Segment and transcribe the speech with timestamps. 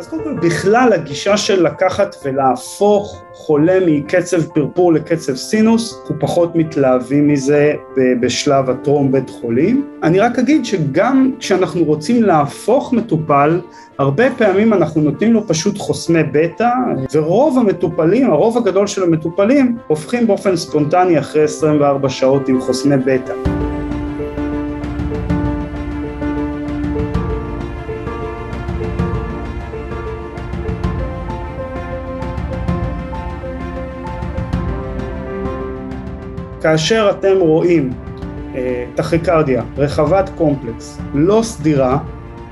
[0.00, 6.56] אז קודם כל בכלל הגישה של לקחת ולהפוך חולה מקצב פרפור לקצב סינוס, אנחנו פחות
[6.56, 7.74] מתלהבים מזה
[8.20, 9.88] בשלב הטרום בית חולים.
[10.02, 13.60] אני רק אגיד שגם כשאנחנו רוצים להפוך מטופל,
[13.98, 16.70] הרבה פעמים אנחנו נותנים לו פשוט חוסמי בטא,
[17.12, 23.69] ורוב המטופלים, הרוב הגדול של המטופלים, הופכים באופן ספונטני אחרי 24 שעות עם חוסמי בטא.
[36.70, 37.90] כאשר אתם רואים
[38.54, 41.98] אה, טכיקרדיה, רחבת קומפלקס, לא סדירה,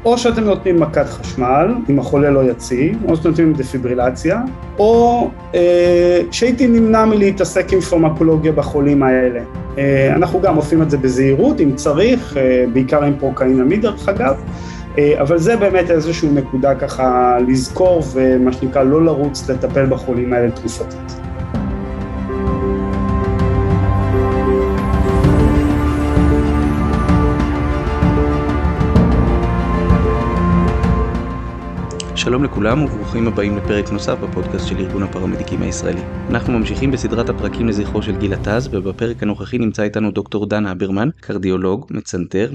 [0.05, 4.41] או שאתם נותנים מכת חשמל, אם החולה לא יציב, או שאתם נותנים דפיברילציה,
[4.79, 9.41] או אה, שהייתי נמנע מלהתעסק עם פרמקולוגיה בחולים האלה.
[9.79, 14.37] אה, אנחנו גם עושים את זה בזהירות, אם צריך, אה, בעיקר עם פרוקאינמיד דרך אגב,
[14.99, 20.51] אה, אבל זה באמת איזושהי נקודה ככה לזכור, ומה שנקרא לא לרוץ לטפל בחולים האלה
[20.51, 21.28] תרופתית.
[32.19, 36.01] שלום לכולם וברוכים הבאים לפרק נוסף בפודקאסט של ארגון הפרמדיקים הישראלי.
[36.31, 41.09] אנחנו ממשיכים בסדרת הפרקים לזכרו של גיל עטז ובפרק הנוכחי נמצא איתנו דוקטור דן אברמן,
[41.21, 42.51] קרדיולוג, מצנתר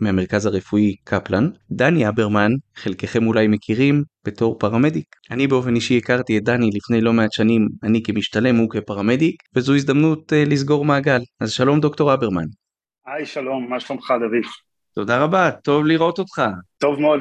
[0.00, 1.48] מהמרכז הרפואי קפלן.
[1.70, 5.06] דני אברמן, חלקכם אולי מכירים בתור פרמדיק.
[5.30, 9.74] אני באופן אישי הכרתי את דני לפני לא מעט שנים, אני כמשתלם הוא כפרמדיק, וזו
[9.74, 11.20] הזדמנות uh, לסגור מעגל.
[11.40, 12.46] אז שלום דוקטור אברמן.
[13.06, 14.67] היי שלום, מה שלומך דוד?
[14.98, 16.42] תודה רבה, טוב לראות אותך.
[16.78, 17.20] טוב מאוד,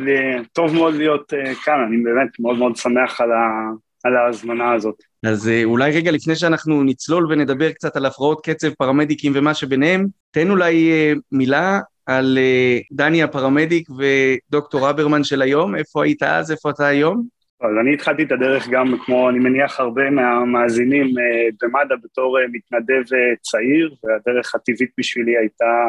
[0.53, 3.71] טוב מאוד להיות uh, כאן, אני באמת מאוד מאוד שמח על, ה,
[4.03, 4.95] על ההזמנה הזאת.
[5.25, 10.07] אז uh, אולי רגע לפני שאנחנו נצלול ונדבר קצת על הפרעות קצב פרמדיקים ומה שביניהם,
[10.31, 16.51] תן אולי uh, מילה על uh, דני הפרמדיק ודוקטור אברמן של היום, איפה היית אז,
[16.51, 17.36] איפה אתה היום?
[17.61, 22.45] אז אני התחלתי את הדרך גם, כמו אני מניח הרבה מהמאזינים אה, במד"א בתור אה,
[22.51, 25.85] מתנדב אה, צעיר, והדרך הטבעית בשבילי הייתה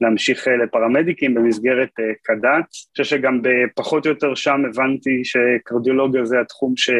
[0.00, 1.90] להמשיך לפרמדיקים במסגרת
[2.22, 2.44] קד"צ.
[2.44, 2.62] אני
[2.96, 3.40] חושב שגם
[3.76, 6.90] פחות או יותר שם הבנתי שקרדיולוגיה זה התחום ש...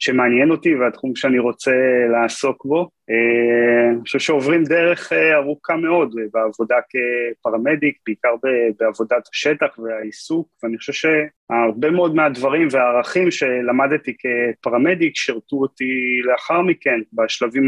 [0.00, 1.72] שמעניין אותי והתחום שאני רוצה
[2.12, 2.88] לעסוק בו.
[3.10, 8.34] אה, אני חושב שעוברים דרך אה, ארוכה מאוד בעבודה כפרמדיק, בעיקר
[8.78, 17.00] בעבודת השטח והעיסוק, ואני חושב שהרבה מאוד מהדברים והערכים שלמדתי כפרמדיק שירתו אותי לאחר מכן
[17.12, 17.66] בשלבים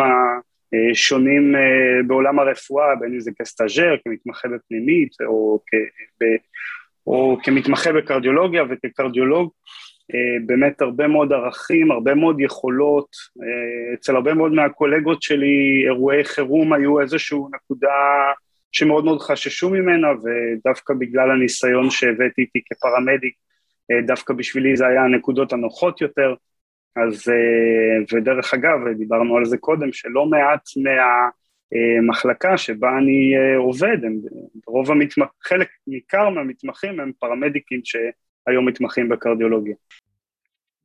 [0.92, 5.74] השונים אה, בעולם הרפואה, בין אם זה כסטאג'ר, כמתמחה בפנימית או, כ,
[7.06, 9.50] או כמתמחה בקרדיולוגיה וכקרדיולוג.
[10.14, 13.08] אה, באמת הרבה מאוד ערכים, הרבה מאוד יכולות,
[13.42, 17.94] אה, אצל הרבה מאוד מהקולגות שלי אירועי חירום היו איזושהי נקודה
[18.72, 23.34] שמאוד מאוד חששו ממנה ודווקא בגלל הניסיון שהבאתי איתי כפרמדיק,
[23.90, 26.34] אה, דווקא בשבילי זה היה הנקודות הנוחות יותר,
[26.96, 27.32] אז
[28.12, 34.16] ודרך אגב, דיברנו על זה קודם, שלא מעט מהמחלקה שבה אני עובד, הם,
[34.66, 35.28] רוב המתמח...
[35.42, 37.96] חלק ניכר מהמתמחים הם פרמדיקים ש...
[38.46, 39.74] היום מתמחים בקרדיולוגיה.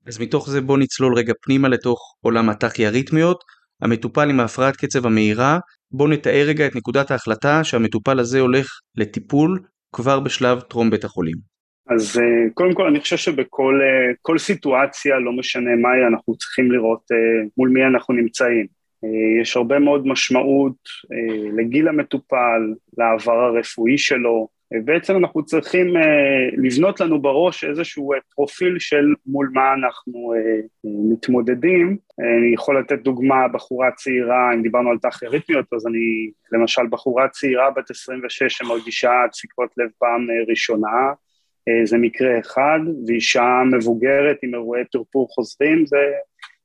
[0.07, 3.43] אז מתוך זה בוא נצלול רגע פנימה לתוך עולם הטכי-אריתמיות,
[3.81, 5.59] המטופל עם ההפרעת קצב המהירה,
[5.91, 9.59] בוא נתאר רגע את נקודת ההחלטה שהמטופל הזה הולך לטיפול
[9.93, 11.35] כבר בשלב טרום בית החולים.
[11.89, 17.01] אז אה, קודם כל אני חושב שבכל אה, סיטואציה, לא משנה מהי, אנחנו צריכים לראות
[17.11, 18.77] אה, מול מי אנחנו נמצאים.
[19.41, 20.75] יש הרבה מאוד משמעות
[21.57, 25.99] לגיל המטופל, לעבר הרפואי שלו, בעצם אנחנו צריכים uh,
[26.57, 31.97] לבנות לנו בראש איזשהו uh, פרופיל של מול מה אנחנו uh, מתמודדים.
[32.19, 37.71] אני יכול לתת דוגמה, בחורה צעירה, אם דיברנו על תח-אריתמיות, אז אני, למשל, בחורה צעירה
[37.71, 41.13] בת 26 שמרגישה דפיקות לב פעם ראשונה,
[41.83, 45.97] זה מקרה אחד, ואישה מבוגרת עם אירועי טרפור חוזרים, זה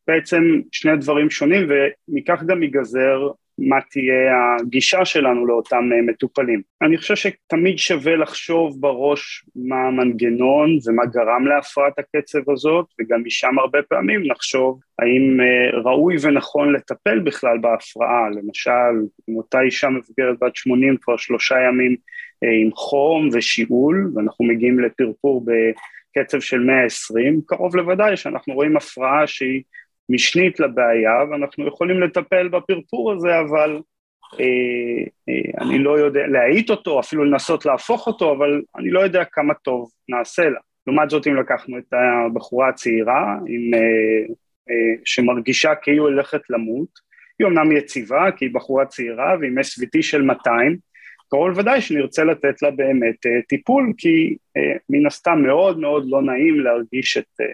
[0.06, 0.42] בעצם
[0.72, 3.28] שני דברים שונים, ומכך גם ייגזר
[3.68, 6.62] מה תהיה הגישה שלנו לאותם אה, מטופלים.
[6.82, 13.58] אני חושב שתמיד שווה לחשוב בראש מה המנגנון ומה גרם להפרעת הקצב הזאת, וגם משם
[13.58, 18.92] הרבה פעמים לחשוב האם אה, ראוי ונכון לטפל בכלל בהפרעה, למשל,
[19.28, 21.96] אם אותה אישה מבוגרת בת 80 כבר שלושה ימים
[22.44, 29.26] אה, עם חום ושיעול, ואנחנו מגיעים לפרפור בקצב של 120, קרוב לוודאי שאנחנו רואים הפרעה
[29.26, 29.62] שהיא
[30.08, 33.80] משנית לבעיה ואנחנו יכולים לטפל בפרפור הזה אבל
[34.40, 39.24] אה, אה, אני לא יודע להאיט אותו אפילו לנסות להפוך אותו אבל אני לא יודע
[39.24, 40.60] כמה טוב נעשה לה.
[40.86, 44.34] לעומת זאת אם לקחנו את הבחורה הצעירה עם, אה,
[44.70, 50.22] אה, שמרגישה כאילו הולכת למות היא אומנם יציבה כי היא בחורה צעירה ועם SVT של
[50.22, 50.76] 200
[51.32, 56.22] קרוב לוודאי שנרצה לתת לה באמת אה, טיפול כי אה, מן הסתם מאוד מאוד לא
[56.22, 57.46] נעים להרגיש את אה,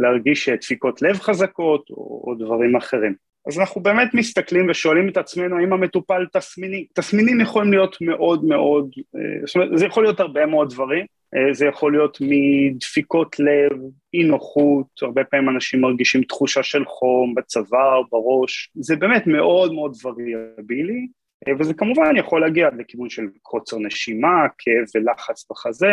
[0.00, 3.14] להרגיש דפיקות לב חזקות או, או דברים אחרים.
[3.46, 6.86] אז אנחנו באמת מסתכלים ושואלים את עצמנו האם המטופל תסמיני.
[6.94, 11.54] תסמינים יכולים להיות מאוד מאוד, אה, זאת אומרת זה יכול להיות הרבה מאוד דברים, אה,
[11.54, 13.78] זה יכול להיות מדפיקות לב,
[14.14, 19.96] אי נוחות, הרבה פעמים אנשים מרגישים תחושה של חום בצוואר, בראש, זה באמת מאוד מאוד
[20.04, 21.06] וריאבילי,
[21.48, 25.92] אה, וזה כמובן יכול להגיע לכיוון של קוצר נשימה, כאב ולחץ בחזה,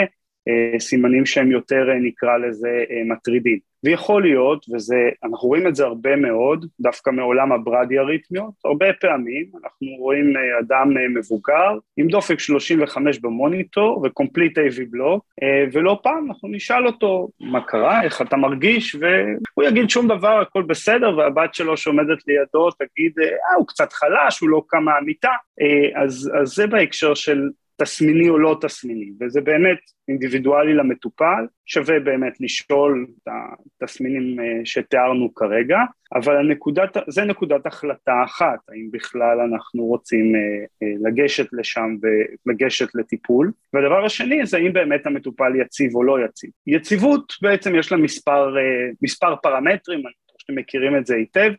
[0.80, 3.60] סימנים שהם יותר נקרא לזה מטרידים.
[3.84, 10.38] ויכול להיות, ואנחנו רואים את זה הרבה מאוד, דווקא מעולם הברדיאריתמיות, הרבה פעמים אנחנו רואים
[10.38, 16.50] אה, אדם אה, מבוגר עם דופק 35 במוניטור וקומפליט AV בלוק, אה, ולא פעם אנחנו
[16.50, 21.78] נשאל אותו מה קרה, איך אתה מרגיש, והוא יגיד שום דבר, הכל בסדר, והבת שלו
[21.78, 25.32] שעומדת לידו תגיד, אה, הוא קצת חלש, הוא לא קם מהמיטה,
[25.96, 27.50] אז, אז זה בהקשר של
[27.82, 29.78] תסמיני או לא תסמיני, וזה באמת
[30.08, 33.28] אינדיבידואלי למטופל, שווה באמת לשאול את
[33.84, 35.78] התסמינים אה, שתיארנו כרגע,
[36.16, 40.42] אבל הנקודת, זה נקודת החלטה אחת, האם בכלל אנחנו רוצים אה,
[40.84, 41.96] אה, לגשת לשם
[42.46, 46.50] ולגשת לטיפול, והדבר השני זה האם באמת המטופל יציב או לא יציב.
[46.68, 48.56] יציבות בעצם יש לה מספר,
[49.02, 50.04] מספר פרמטרים,
[50.38, 51.52] שאתם מכירים את זה היטב,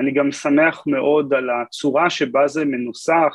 [0.00, 3.34] אני גם שמח מאוד על הצורה שבה זה מנוסח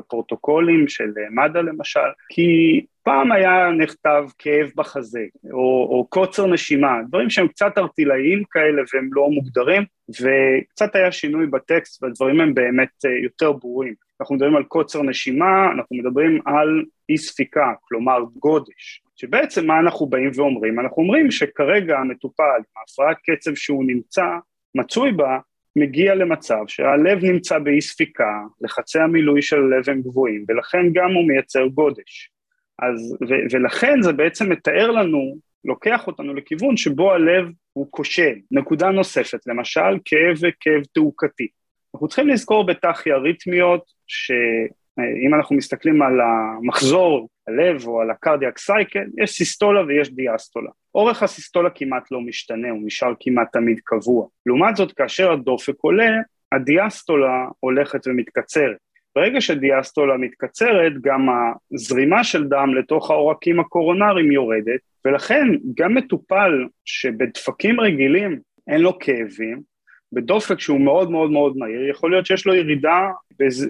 [0.00, 7.30] בפרוטוקולים של מד"א למשל, כי פעם היה נכתב כאב בחזה, או, או קוצר נשימה, דברים
[7.30, 13.10] שהם קצת ארטילאיים כאלה והם לא מוגדרים, וקצת היה שינוי בטקסט והדברים הם באמת אה,
[13.22, 13.94] יותר ברורים.
[14.20, 19.02] אנחנו מדברים על קוצר נשימה, אנחנו מדברים על אי ספיקה, כלומר גודש.
[19.16, 20.80] שבעצם מה אנחנו באים ואומרים?
[20.80, 24.26] אנחנו אומרים שכרגע המטופל, ההפרעת קצב שהוא נמצא,
[24.74, 25.38] מצוי בה,
[25.80, 31.28] מגיע למצב שהלב נמצא באי ספיקה, לחצי המילוי של הלב הם גבוהים, ולכן גם הוא
[31.28, 32.30] מייצר גודש.
[32.78, 38.34] אז, ו, ולכן זה בעצם מתאר לנו, לוקח אותנו לכיוון שבו הלב הוא כושל.
[38.50, 41.48] נקודה נוספת, למשל כאב וכאב תעוקתי.
[41.94, 49.04] אנחנו צריכים לזכור בתחי אריתמיות, שאם אנחנו מסתכלים על המחזור הלב או על הקרדיאק סייקל,
[49.18, 50.70] יש סיסטולה ויש דיאסטולה.
[50.94, 54.26] אורך הסיסטולה כמעט לא משתנה, הוא נשאר כמעט תמיד קבוע.
[54.46, 56.10] לעומת זאת, כאשר הדופק עולה,
[56.52, 58.76] הדיאסטולה הולכת ומתקצרת.
[59.16, 61.28] ברגע שדיאסטולה מתקצרת, גם
[61.74, 65.46] הזרימה של דם לתוך העורקים הקורונריים יורדת, ולכן
[65.78, 69.69] גם מטופל שבדפקים רגילים אין לו כאבים,
[70.12, 73.08] בדופק שהוא מאוד מאוד מאוד מהיר, יכול להיות שיש לו ירידה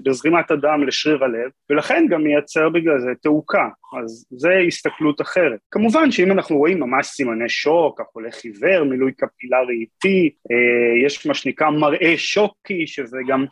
[0.05, 3.69] בזרימת הדם לשריר הלב, ולכן גם מייצר בגלל זה תעוקה,
[4.03, 5.59] אז זה הסתכלות אחרת.
[5.71, 11.35] כמובן שאם אנחנו רואים ממש סימני שוק, החולה חיוור, מילוי קפילרי איטי, אה, יש מה
[11.35, 13.45] שנקרא מראה שוקי, שזה גם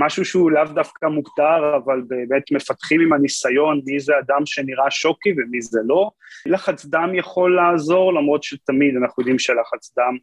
[0.00, 5.30] משהו שהוא לאו דווקא מוגדר, אבל באמת מפתחים עם הניסיון מי זה אדם שנראה שוקי
[5.32, 6.10] ומי זה לא.
[6.46, 10.16] לחץ דם יכול לעזור, למרות שתמיד אנחנו יודעים שלחץ דם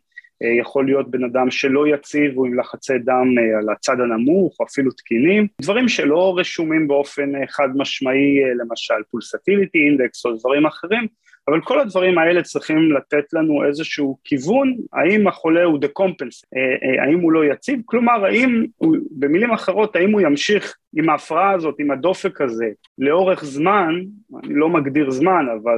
[0.48, 4.66] יכול להיות בן אדם שלא יציב הוא עם לחצי דם אה, על הצד הנמוך או
[4.66, 11.08] אפילו תקינים, דברים שלא רשומים באופן אה, חד משמעי למשל פולסטיליטי אינדקס או דברים אחרים,
[11.48, 16.46] אבל כל הדברים האלה צריכים לתת לנו איזשהו כיוון, האם החולה הוא דקומפנס,
[17.04, 21.76] האם הוא לא יציב, כלומר האם, הוא, במילים אחרות, האם הוא ימשיך עם ההפרעה הזאת,
[21.80, 22.66] עם הדופק הזה,
[22.98, 24.02] לאורך זמן,
[24.44, 25.78] אני לא מגדיר זמן, אבל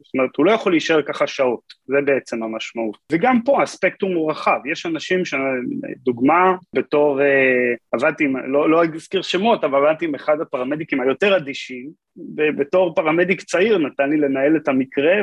[0.00, 2.98] זאת אומרת, הוא לא יכול להישאר ככה שעות, זה בעצם המשמעות.
[3.12, 5.22] וגם פה הספקטרום הוא רחב, יש אנשים,
[5.96, 7.20] דוגמה, בתור,
[7.92, 13.78] עבדתי, לא, לא אזכיר שמות, אבל עבדתי עם אחד הפרמדיקים היותר אדישים, ובתור פרמדיק צעיר
[13.78, 15.14] נתן לי לנהל את המקרה,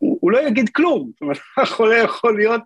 [0.00, 2.62] והוא לא יגיד כלום, זאת אומרת, החולה יכול להיות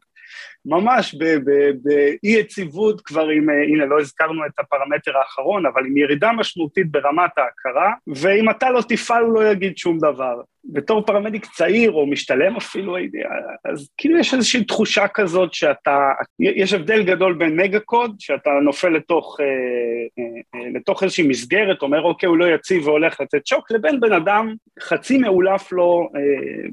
[0.66, 6.33] ממש באי יציבות כבר עם, אה, הנה לא הזכרנו את הפרמטר האחרון, אבל עם ירידה
[6.33, 10.40] משמעותית ברמת ההכרה, ואם אתה לא תפעל הוא לא יגיד שום דבר.
[10.64, 12.97] בתור פרמדיק צעיר או משתלם אפילו,
[13.64, 15.99] אז כאילו יש איזושהי תחושה כזאת שאתה,
[16.38, 19.47] יש הבדל גדול בין מגה קוד, שאתה נופל לתוך, אה,
[20.54, 24.54] אה, לתוך איזושהי מסגרת, אומר אוקיי הוא לא יציב והולך לתת שוק, לבין בן אדם
[24.81, 26.09] חצי מאולף לו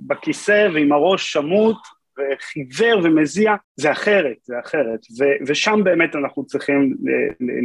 [0.07, 1.77] בכיסא ועם הראש שמוט,
[2.19, 6.93] וחיוור ומזיע, זה אחרת, זה אחרת, ו- ושם באמת אנחנו צריכים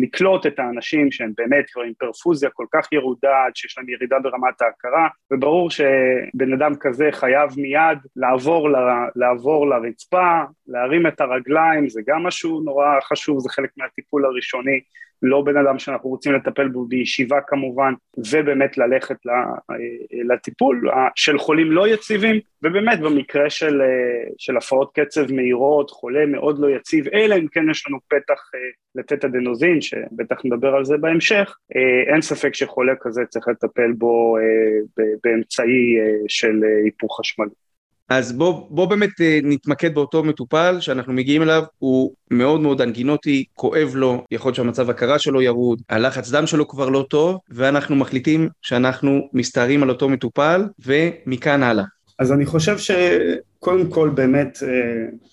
[0.03, 4.19] לקלוט את האנשים שהם באמת כבר עם פרפוזיה כל כך ירודה, עד שיש להם ירידה
[4.19, 11.89] ברמת ההכרה, וברור שבן אדם כזה חייב מיד לעבור, ל- לעבור לרצפה, להרים את הרגליים,
[11.89, 14.81] זה גם משהו נורא חשוב, זה חלק מהטיפול הראשוני
[15.27, 17.93] לא בן אדם שאנחנו רוצים לטפל בו בישיבה כמובן,
[18.33, 19.17] ובאמת ללכת
[20.31, 23.81] לטיפול של חולים לא יציבים, ובאמת במקרה של,
[24.39, 28.51] של הפרעות קצב מהירות, חולה מאוד לא יציב, אלא אם כן יש לנו פתח
[28.95, 31.57] לתת אדנוזין, שבטח נדבר על זה בהמשך,
[32.13, 34.37] אין ספק שחולה כזה צריך לטפל בו
[35.25, 35.97] באמצעי
[36.29, 37.64] של היפוך חשמלי.
[38.09, 43.45] אז בוא, בוא באמת אה, נתמקד באותו מטופל שאנחנו מגיעים אליו, הוא מאוד מאוד אנגינוטי,
[43.55, 47.97] כואב לו, יכול להיות שהמצב הכרה שלו ירוד, הלחץ דם שלו כבר לא טוב, ואנחנו
[47.97, 51.85] מחליטים שאנחנו מסתערים על אותו מטופל, ומכאן הלאה.
[52.19, 54.69] אז אני חושב שקודם כל באמת, אה,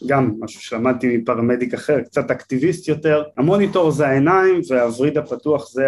[0.08, 5.84] גם משהו שלמדתי מפרמדיק אחר, קצת אקטיביסט יותר, המוניטור זה העיניים והווריד הפתוח זה,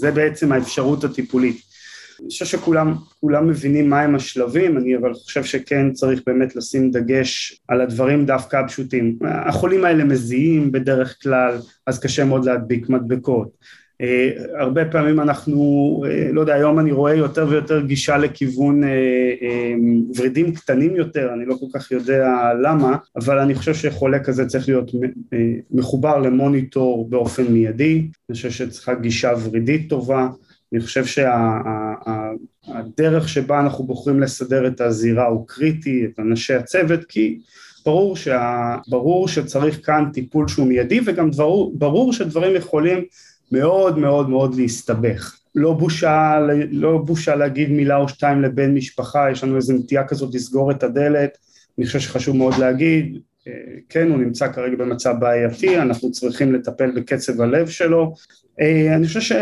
[0.00, 1.73] זה בעצם האפשרות הטיפולית.
[2.20, 7.80] אני חושב שכולם מבינים מהם השלבים, אני אבל חושב שכן צריך באמת לשים דגש על
[7.80, 9.18] הדברים דווקא הפשוטים.
[9.24, 13.48] החולים האלה מזיעים בדרך כלל, אז קשה מאוד להדביק מדבקות.
[14.00, 18.90] אה, הרבה פעמים אנחנו, אה, לא יודע, היום אני רואה יותר ויותר גישה לכיוון אה,
[20.16, 22.28] ורידים קטנים יותר, אני לא כל כך יודע
[22.62, 24.90] למה, אבל אני חושב שחולה כזה צריך להיות
[25.70, 30.28] מחובר למוניטור באופן מיידי, אני חושב שצריכה גישה ורידית טובה,
[30.72, 32.48] אני חושב שהדרך
[33.28, 37.38] שה, שבה אנחנו בוחרים לסדר את הזירה הוא קריטי, את אנשי הצוות, כי
[37.84, 43.04] ברור, שה, ברור שצריך כאן טיפול שהוא מיידי וגם ברור, ברור שדברים יכולים
[43.52, 45.36] מאוד מאוד מאוד להסתבך.
[45.54, 46.38] לא בושה,
[46.70, 50.82] לא בושה להגיד מילה או שתיים לבן משפחה, יש לנו איזו נטייה כזאת לסגור את
[50.82, 51.38] הדלת,
[51.78, 53.18] אני חושב שחשוב מאוד להגיד,
[53.88, 58.14] כן, הוא נמצא כרגע במצב בעייתי, אנחנו צריכים לטפל בקצב הלב שלו.
[58.60, 59.36] אה, אני חושב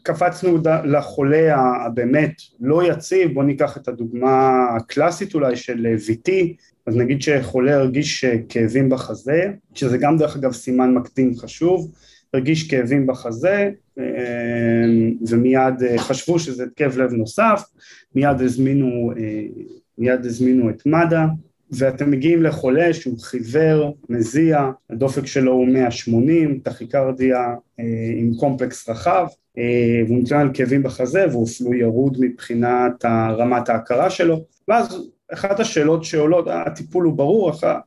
[0.00, 1.56] שקפצנו לחולה
[1.86, 6.30] הבאמת לא יציב, בואו ניקח את הדוגמה הקלאסית אולי של VT,
[6.86, 11.92] אז נגיד שחולה הרגיש כאבים בחזה, שזה גם דרך אגב סימן מקדים חשוב,
[12.34, 14.04] הרגיש כאבים בחזה אה,
[15.28, 17.62] ומיד חשבו שזה התקף לב נוסף,
[18.14, 19.12] מיד הזמינו,
[19.98, 21.26] מיד הזמינו את מד"א
[21.70, 27.84] ואתם מגיעים לחולה שהוא חיוור, מזיע, הדופק שלו הוא 180, טכיקרדיה אה,
[28.16, 29.26] עם קומפלקס רחב,
[29.58, 33.04] אה, והוא נתן על כאבים בחזה והוא אפילו ירוד מבחינת
[33.38, 37.80] רמת ההכרה שלו, ואז אחת השאלות שעולות, הטיפול הוא ברור, אחת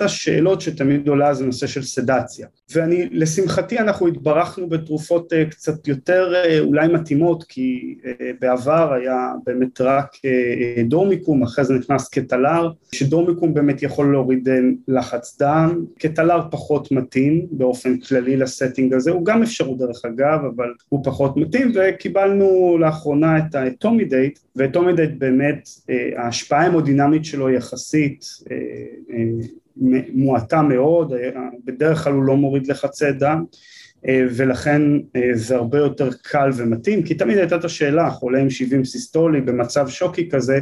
[0.00, 2.46] השאלות שתמיד עולה זה נושא של סדציה.
[2.74, 9.32] ואני לשמחתי אנחנו התברכנו בתרופות אה, קצת יותר אה, אולי מתאימות כי אה, בעבר היה
[9.46, 10.16] באמת רק
[10.88, 14.48] דורמיקום אחרי זה נכנס קטלר שדורמיקום באמת יכול להוריד
[14.88, 15.84] לחץ דם.
[15.98, 21.04] קטלר פחות מתאים באופן כללי ל setting הזה הוא גם אפשרות דרך אגב אבל הוא
[21.04, 25.68] פחות מתאים וקיבלנו לאחרונה את ה etomidate ו etomidate באמת
[26.16, 28.24] ההשפעה ההמודינמית שלו יחסית
[30.12, 31.12] מועטה מאוד,
[31.64, 33.44] בדרך כלל הוא לא מוריד לחצי דם
[34.08, 34.82] ולכן
[35.34, 39.88] זה הרבה יותר קל ומתאים, כי תמיד הייתה את השאלה, חולה עם 70 סיסטולי במצב
[39.88, 40.58] שוקי כזה,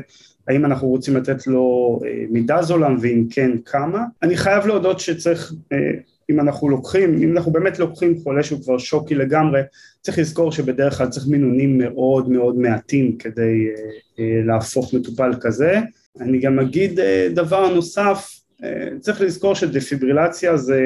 [0.49, 2.01] האם אנחנו רוצים לתת לו
[2.31, 4.05] מידזולם ואם כן כמה.
[4.23, 5.53] אני חייב להודות שצריך,
[6.31, 9.61] אם אנחנו לוקחים, אם אנחנו באמת לוקחים חולה שהוא כבר שוקי לגמרי,
[10.01, 13.69] צריך לזכור שבדרך כלל צריך מינונים מאוד מאוד מעטים כדי
[14.19, 15.81] להפוך מטופל כזה.
[16.21, 17.01] אני גם אגיד
[17.35, 18.40] דבר נוסף,
[19.01, 20.81] צריך לזכור שדפיברילציה זה,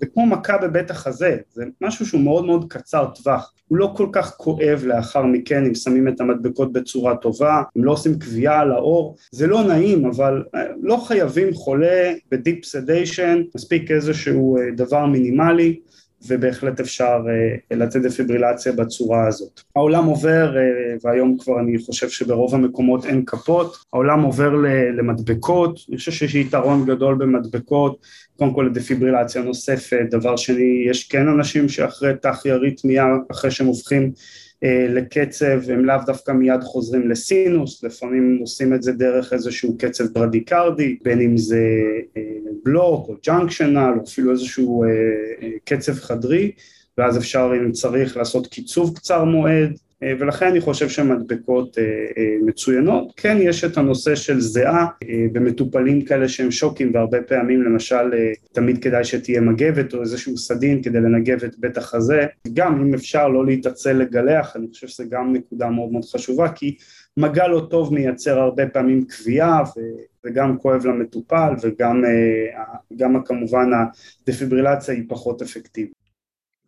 [0.00, 4.08] זה כמו מכה בבית החזה, זה משהו שהוא מאוד מאוד קצר טווח, הוא לא כל
[4.12, 8.72] כך כואב לאחר מכן אם שמים את המדבקות בצורה טובה, אם לא עושים קביעה על
[8.72, 15.06] האור, זה לא נעים אבל אה, לא חייבים חולה בדיפ סדיישן, מספיק איזשהו אה, דבר
[15.06, 15.80] מינימלי
[16.28, 19.60] ובהחלט אפשר uh, לתת דפיברילציה בצורה הזאת.
[19.76, 24.50] העולם עובר, uh, והיום כבר אני חושב שברוב המקומות אין כפות, העולם עובר
[24.96, 27.98] למדבקות, אני חושב שיש יתרון גדול במדבקות,
[28.38, 34.43] קודם כל לדפיברילציה נוספת, דבר שני, יש כן אנשים שאחרי תחי-אריתמיה, אחרי שהם הופכים אה,
[34.88, 40.96] לקצב, הם לאו דווקא מיד חוזרים לסינוס, לפעמים עושים את זה דרך איזשהו קצב ברדיקרדי,
[41.02, 41.66] בין אם זה
[42.16, 42.22] אה,
[42.64, 44.88] בלוק או ג'אנקשנל או אפילו איזשהו אה,
[45.64, 46.52] קצב חדרי,
[46.98, 49.76] ואז אפשר אם צריך לעשות קיצוב קצר מועד, אה,
[50.18, 53.12] ולכן אני חושב שמדבקות אה, אה, מצוינות.
[53.16, 54.86] כן יש את הנושא של זיעה
[55.32, 58.10] במטופלים כאלה שהם שוקים והרבה פעמים למשל
[58.52, 62.26] תמיד כדאי שתהיה מגבת או איזשהו סדין כדי לנגב את בית החזה.
[62.54, 66.76] גם אם אפשר לא להתעצל לגלח, אני חושב שזו גם נקודה מאוד מאוד חשובה כי
[67.16, 69.58] מגע לא טוב מייצר הרבה פעמים כווייה
[70.24, 76.03] וגם כואב למטופל וגם כמובן הדפיברילציה היא פחות אפקטיבית.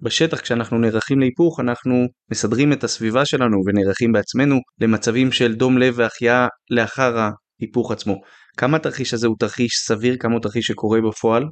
[0.01, 5.95] בשטח כשאנחנו נערכים להיפוך אנחנו מסדרים את הסביבה שלנו ונערכים בעצמנו למצבים של דום לב
[5.97, 7.19] והחייאה לאחר
[7.61, 8.21] ההיפוך עצמו.
[8.57, 11.45] כמה התרחיש הזה הוא תרחיש סביר, כמה הוא תרחיש שקורה בפועל?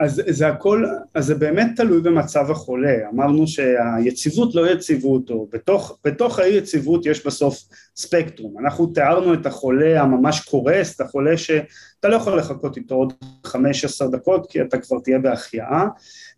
[0.00, 0.84] אז זה הכל,
[1.14, 7.06] אז זה באמת תלוי במצב החולה, אמרנו שהיציבות לא יציבות, או בתוך, בתוך האי יציבות
[7.06, 7.62] יש בסוף
[7.96, 13.12] ספקטרום, אנחנו תיארנו את החולה הממש קורס, את החולה שאתה לא יכול לחכות איתו עוד
[13.46, 15.84] 15 דקות כי אתה כבר תהיה בהחייאה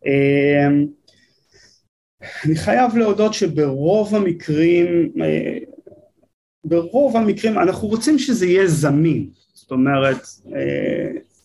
[0.07, 0.87] אמ,
[2.45, 5.13] אני חייב להודות שברוב המקרים
[6.65, 10.27] ברוב המקרים אנחנו רוצים שזה יהיה זמין, זאת אומרת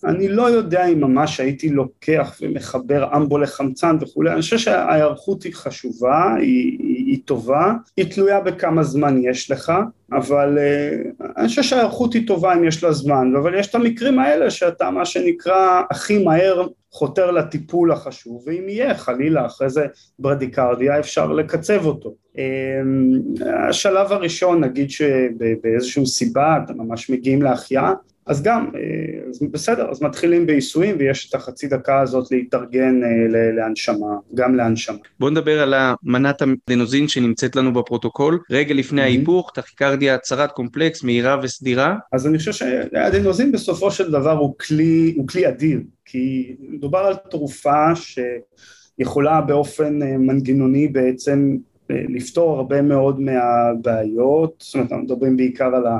[0.05, 5.53] אני לא יודע אם ממש הייתי לוקח ומחבר אמבו לחמצן וכולי, אני חושב שההיערכות היא
[5.53, 9.73] חשובה, היא, היא, היא טובה, היא תלויה בכמה זמן יש לך,
[10.11, 14.19] אבל uh, אני חושב שההיערכות היא טובה אם יש לה זמן, אבל יש את המקרים
[14.19, 19.85] האלה שאתה מה שנקרא הכי מהר חותר לטיפול החשוב, ואם יהיה חלילה אחרי זה
[20.19, 22.15] ברדיקרדיה אפשר לקצב אותו.
[22.35, 27.93] Um, השלב הראשון נגיד שבאיזושהי סיבה אתם ממש מגיעים להחייאה
[28.27, 33.09] אז גם, אה, אז בסדר, אז מתחילים בעיסויים ויש את החצי דקה הזאת להתארגן אה,
[33.55, 34.97] להנשמה, גם להנשמה.
[35.19, 41.39] בוא נדבר על המנת הדנוזין שנמצאת לנו בפרוטוקול, רגע לפני ההיפוך, טכיקרדיה הצהרת קומפלקס, מהירה
[41.43, 41.95] וסדירה.
[42.13, 47.15] אז אני חושב שהדנוזין בסופו של דבר הוא כלי, הוא כלי אדיר, כי מדובר על
[47.29, 51.57] תרופה שיכולה באופן אה, מנגנוני בעצם
[51.89, 55.97] לפתור הרבה מאוד מהבעיות, זאת אומרת אנחנו מדברים בעיקר על, ה...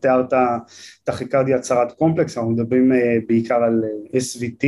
[0.00, 0.32] תיארת
[1.04, 4.66] טכיקרדיה הצהרת קומפלקס, אנחנו מדברים אה, בעיקר על אה, SVT,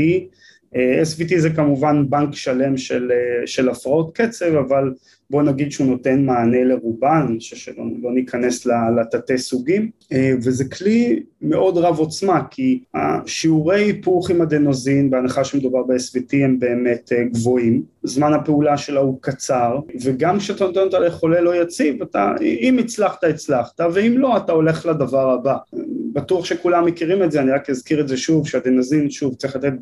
[0.74, 3.12] SVT זה כמובן בנק שלם של,
[3.46, 4.92] של הפרעות קצב, אבל
[5.32, 8.66] בוא נגיד שהוא נותן מענה לרובן, אני חושב שלא לא ניכנס
[9.00, 15.82] לתתי סוגים, אה, וזה כלי מאוד רב עוצמה, כי השיעורי היפוך עם אדנוזין, בהנחה שמדובר
[15.82, 21.40] ב-SVT, הם באמת אה, גבוהים, זמן הפעולה שלה הוא קצר, וגם כשאתה נותן אותה לחולה
[21.40, 25.56] לא יציב, אתה, אם הצלחת, הצלחת, ואם לא, אתה הולך לדבר הבא.
[26.12, 29.72] בטוח שכולם מכירים את זה, אני רק אזכיר את זה שוב, שאדנזין, שוב, צריך לתת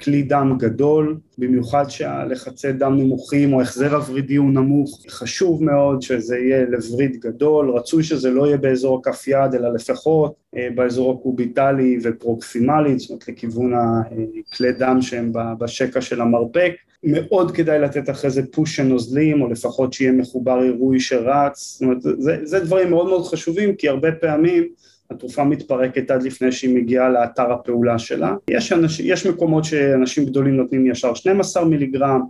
[0.00, 6.38] כלי דם גדול, במיוחד שהלחצי דם נמוכים או החזר הוורידי הוא נמוך, חשוב מאוד שזה
[6.38, 11.98] יהיה לווריד גדול, רצוי שזה לא יהיה באזור הכף יד אלא לפחות אה, באזור הקוביטלי
[12.02, 16.72] ופרוקסימלי, זאת אומרת לכיוון הכלי דם שהם בשקע של המרפק,
[17.04, 21.82] מאוד כדאי לתת אחרי זה פוש של נוזלים או לפחות שיהיה מחובר עירוי שרץ, זאת
[21.82, 24.68] אומרת זה, זה דברים מאוד מאוד חשובים כי הרבה פעמים
[25.14, 28.34] התרופה מתפרקת עד לפני שהיא מגיעה לאתר הפעולה שלה.
[28.50, 32.20] יש, אנש, יש מקומות שאנשים גדולים נותנים ישר 12 מיליגרם,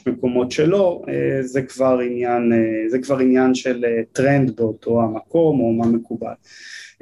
[0.00, 5.02] יש מקומות שלא, אה, זה כבר עניין, אה, זה כבר עניין של אה, טרנד באותו
[5.02, 6.32] המקום או מה מקובל.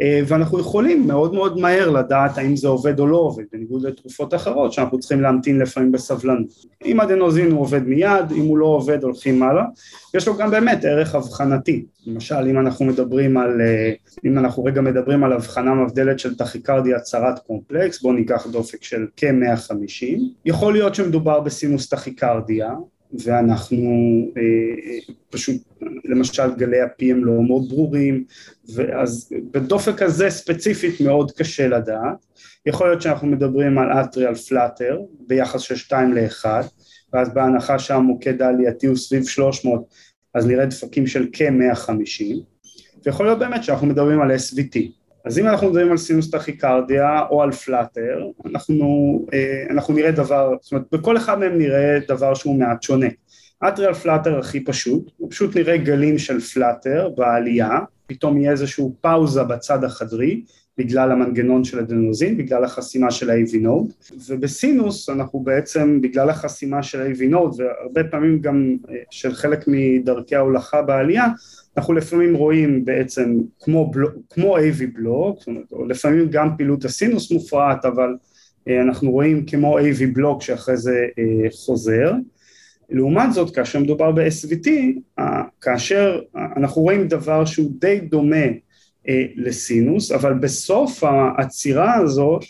[0.00, 4.34] אה, ואנחנו יכולים מאוד מאוד מהר לדעת האם זה עובד או לא עובד, בניגוד לתרופות
[4.34, 6.46] אחרות שאנחנו צריכים להמתין לפעמים בסבלנות.
[6.84, 9.64] אם אדנוזין הוא עובד מיד, אם הוא לא עובד הולכים הלאה,
[10.14, 13.92] יש לו גם באמת ערך אבחנתי, למשל אם אנחנו מדברים על, אה,
[14.24, 19.06] אם אנחנו רגע מדברים על אבחנה מבדלת של טכיקרדיה הצהרת קומפלקס, בואו ניקח דופק של
[19.16, 22.72] כ-150, יכול להיות שמדובר בסינוס טכיקרדיה,
[23.12, 23.86] ואנחנו
[24.36, 25.56] אה, אה, פשוט,
[26.04, 28.24] למשל גלי ה-PM לא מאוד ברורים,
[28.74, 32.26] ואז בדופק הזה ספציפית מאוד קשה לדעת,
[32.66, 36.44] יכול להיות שאנחנו מדברים על אטריאל פלאטר ביחס של 2 ל-1,
[37.12, 39.84] ואז בהנחה שהמוקד העלייתי הוא סביב 300,
[40.34, 42.24] אז נראה דפקים של כ-150,
[43.06, 44.97] ויכול להיות באמת שאנחנו מדברים על SVT.
[45.28, 48.86] אז אם אנחנו מדברים על סינוס טכיקרדיה או על פלאטר, אנחנו,
[49.32, 53.06] אה, אנחנו נראה דבר, זאת אומרת בכל אחד מהם נראה דבר שהוא מעט שונה.
[53.68, 59.42] אטריאל פלאטר הכי פשוט, הוא פשוט נראה גלים של פלאטר בעלייה, פתאום יהיה איזשהו פאוזה
[59.42, 60.42] בצד החדרי
[60.78, 63.92] בגלל המנגנון של האדנוזין, בגלל החסימה של ה-AV node,
[64.28, 70.36] ובסינוס אנחנו בעצם בגלל החסימה של ה-AV node והרבה פעמים גם אה, של חלק מדרכי
[70.36, 71.26] ההולכה בעלייה,
[71.78, 76.84] אנחנו לפעמים רואים בעצם כמו, בלוק, כמו AV block, זאת אומרת, או לפעמים גם פעילות
[76.84, 78.14] הסינוס מופרעת, אבל
[78.68, 82.12] אה, אנחנו רואים כמו AV block שאחרי זה אה, חוזר.
[82.90, 84.68] לעומת זאת, כאשר מדובר ב-SVT,
[85.60, 86.20] כאשר
[86.56, 88.46] אנחנו רואים דבר שהוא די דומה
[89.08, 92.44] אה, לסינוס, אבל בסוף העצירה הזאת,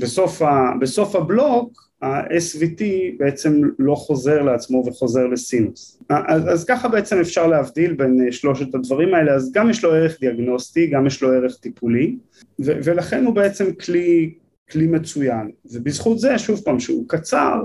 [0.00, 0.42] בסוף,
[0.80, 2.82] בסוף הבלוק, ה-SVT
[3.18, 5.98] בעצם לא חוזר לעצמו וחוזר לסינוס.
[6.08, 9.92] אז, אז ככה בעצם אפשר להבדיל בין אה, שלושת הדברים האלה, אז גם יש לו
[9.94, 12.16] ערך דיאגנוסטי, גם יש לו ערך טיפולי,
[12.60, 14.34] ו- ולכן הוא בעצם כלי,
[14.70, 17.62] כלי מצוין, ובזכות זה, שוב פעם, שהוא קצר,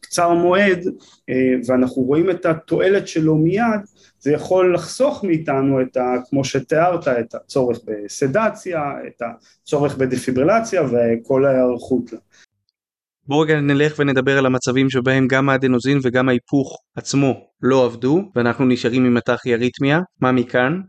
[0.00, 0.84] קצר מועד,
[1.30, 1.34] אה,
[1.66, 3.80] ואנחנו רואים את התועלת שלו מיד,
[4.18, 6.14] זה יכול לחסוך מאיתנו את ה...
[6.30, 12.18] כמו שתיארת, את הצורך בסדציה, את הצורך בדפיברילציה וכל ההיערכות לה.
[13.26, 18.64] בואו רגע נלך ונדבר על המצבים שבהם גם האדנוזין וגם ההיפוך עצמו לא עבדו ואנחנו
[18.64, 20.80] נשארים עם מטחי אריתמיה, מה מכאן?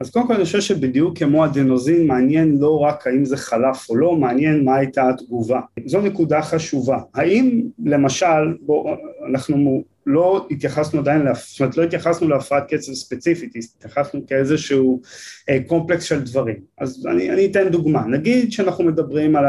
[0.00, 3.96] אז קודם כל אני חושב שבדיוק כמו אדנוזין מעניין לא רק האם זה חלף או
[3.96, 5.60] לא, מעניין מה הייתה התגובה.
[5.86, 6.98] זו נקודה חשובה.
[7.14, 8.96] האם למשל, בוא,
[9.30, 15.00] אנחנו לא התייחסנו עדיין, זאת אומרת לא התייחסנו להפרעת קצב ספציפית, התייחסנו כאיזשהו
[15.48, 16.56] אה, קומפלקס של דברים.
[16.78, 19.44] אז אני, אני אתן דוגמה, נגיד שאנחנו מדברים על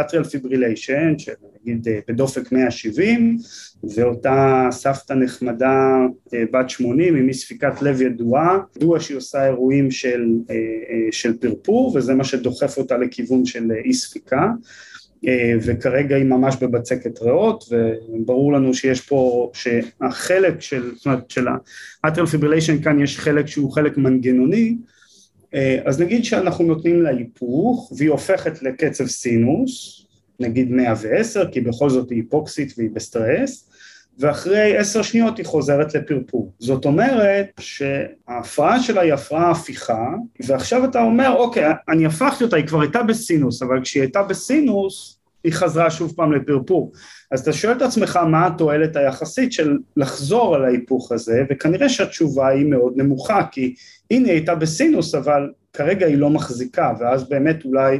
[0.00, 3.36] atrial fibrillation, שנגיד בדופק 170,
[3.94, 5.96] ואותה סבתא נחמדה
[6.32, 10.26] בת 80 עם אי ספיקת לב ידועה, ידוע שהיא עושה אירועים של,
[11.10, 14.89] של פרפור וזה מה שדוחף אותה לכיוון של אי ספיקה אה,
[15.62, 22.34] וכרגע היא ממש בבצקת ריאות וברור לנו שיש פה שהחלק של, זאת אומרת של ה-atrial
[22.34, 24.76] fibrillation כאן יש חלק שהוא חלק מנגנוני
[25.54, 30.06] אה, אז נגיד שאנחנו נותנים לה היפוך והיא הופכת לקצב סינוס
[30.40, 33.69] נגיד 110 כי בכל זאת היא היפוקסית והיא בסטרס
[34.18, 36.52] ואחרי עשר שניות היא חוזרת לפרפור.
[36.58, 40.08] זאת אומרת שההפרעה שלה היא הפרעה הפיכה,
[40.46, 45.20] ועכשיו אתה אומר, אוקיי, אני הפכתי אותה, היא כבר הייתה בסינוס, אבל כשהיא הייתה בסינוס,
[45.44, 46.92] היא חזרה שוב פעם לפרפור.
[47.30, 52.48] אז אתה שואל את עצמך מה התועלת היחסית של לחזור על ההיפוך הזה, וכנראה שהתשובה
[52.48, 53.74] היא מאוד נמוכה, כי
[54.10, 57.98] הנה היא הייתה בסינוס, אבל כרגע היא לא מחזיקה, ואז באמת אולי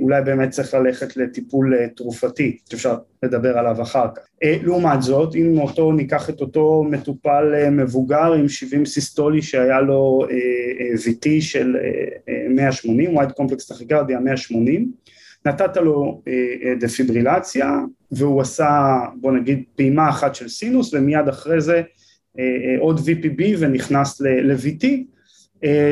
[0.00, 4.22] אולי באמת צריך ללכת לטיפול אה, תרופתי, שאפשר לדבר עליו אחר כך.
[4.44, 10.26] אה, לעומת זאת, אם אותו, ניקח את אותו מטופל מבוגר עם 70 סיסטולי שהיה לו
[10.94, 11.76] VT של
[12.50, 14.92] 180, White Complex טכיקרדיה 180,
[15.46, 16.22] נתת לו
[16.80, 17.78] דפיברילציה
[18.12, 21.82] והוא עשה בוא נגיד פעימה אחת של סינוס ומיד אחרי זה
[22.78, 24.86] עוד VPB ונכנס ל-VT,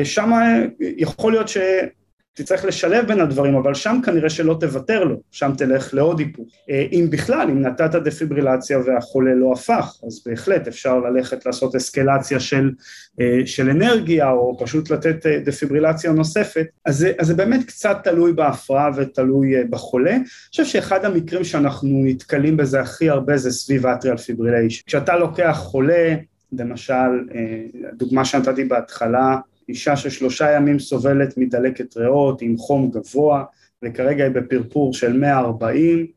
[0.03, 0.31] שם
[0.79, 1.57] יכול להיות ש...
[2.37, 6.47] תצטרך לשלב בין הדברים, אבל שם כנראה שלא תוותר לו, שם תלך לעוד היפוך.
[6.69, 12.39] אה, אם בכלל, אם נתת דפיברילציה והחולה לא הפך, אז בהחלט אפשר ללכת לעשות אסקלציה
[12.39, 12.71] של,
[13.21, 17.97] אה, של אנרגיה, או פשוט לתת אה, דפיברילציה נוספת, אז זה, אז זה באמת קצת
[18.03, 20.15] תלוי בהפרעה ותלוי בחולה.
[20.15, 24.83] אני חושב שאחד המקרים שאנחנו נתקלים בזה הכי הרבה זה סביב אטריאל פיבריליישן.
[24.85, 26.15] כשאתה לוקח חולה,
[26.51, 26.93] למשל,
[27.93, 29.37] דוגמה שנתתי בהתחלה,
[29.69, 33.43] אישה ששלושה ימים סובלת מדלקת ריאות עם חום גבוה
[33.83, 36.07] וכרגע היא בפרפור של 140,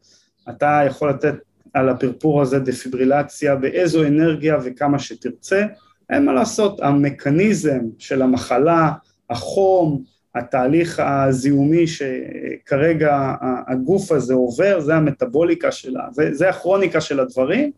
[0.49, 1.35] אתה יכול לתת
[1.75, 5.67] על הפרפור הזה דפיברילציה באיזו אנרגיה וכמה שתרצה,
[6.11, 8.93] אין מה לעשות, המכניזם של המחלה,
[9.31, 10.03] החום,
[10.35, 13.35] התהליך הזיהומי שכרגע
[13.69, 17.71] הגוף הזה עובר, זה המטבוליקה שלה, זה, זה הכרוניקה של הדברים,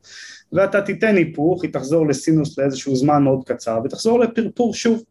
[0.53, 5.03] ואתה תיתן היפוך, היא תחזור לסינוס לאיזשהו זמן מאוד קצר, ותחזור לפרפור שוב.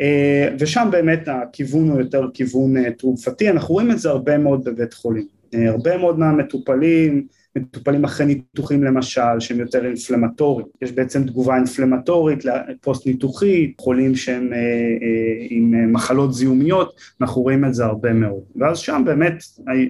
[0.00, 4.64] אה, ושם באמת הכיוון הוא יותר כיוון אה, תרופתי, אנחנו רואים את זה הרבה מאוד
[4.64, 7.26] בבית חולים, אה, הרבה מאוד מהמטופלים,
[7.56, 12.38] מטופלים אחרי ניתוחים למשל, שהם יותר אינפלמטוריים, יש בעצם תגובה אינפלמטורית,
[12.80, 14.50] פוסט ניתוחית, חולים שהם
[15.50, 19.42] עם מחלות זיהומיות, אנחנו רואים את זה הרבה מאוד, ואז שם באמת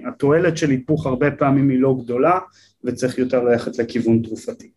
[0.07, 2.39] התועלת של היפוך הרבה פעמים היא לא גדולה,
[2.83, 4.71] וצריך יותר ללכת לכיוון תרופתי.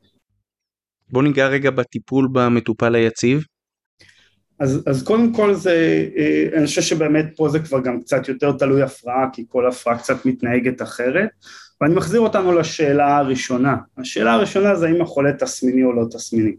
[1.10, 3.44] בוא ניגע רגע בטיפול במטופל היציב.
[4.64, 8.53] אז, אז קודם כל זה, אה, אני חושב שבאמת פה זה כבר גם קצת יותר
[8.53, 11.29] תלוי הפרעה, כי כל הפרעה קצת מתנהגת אחרת,
[11.81, 13.77] ואני מחזיר אותנו לשאלה הראשונה.
[13.98, 16.53] השאלה הראשונה זה האם החולה תסמיני או לא תסמיני.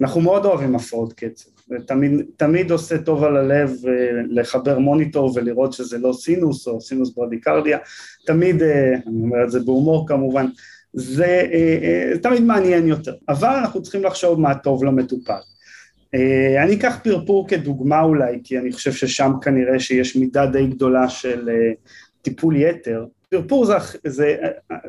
[0.00, 3.92] אנחנו מאוד אוהבים הפרעות קצב, ותמיד עושה טוב על הלב אה,
[4.28, 7.78] לחבר מוניטור ולראות שזה לא סינוס או סינוס ברדיקרדיה,
[8.26, 10.46] תמיד, אה, אני אומר את זה בהומור כמובן,
[10.92, 11.42] זה
[12.22, 15.40] תמיד מעניין יותר, אבל אנחנו צריכים לחשוב מה טוב למטופל.
[16.14, 21.08] אה, אני אקח פרפור כדוגמה אולי, כי אני חושב ששם כנראה שיש מידה די גדולה
[21.08, 21.72] של אה,
[22.22, 23.04] טיפול יתר.
[23.28, 23.74] פרפור זה,
[24.06, 24.36] זה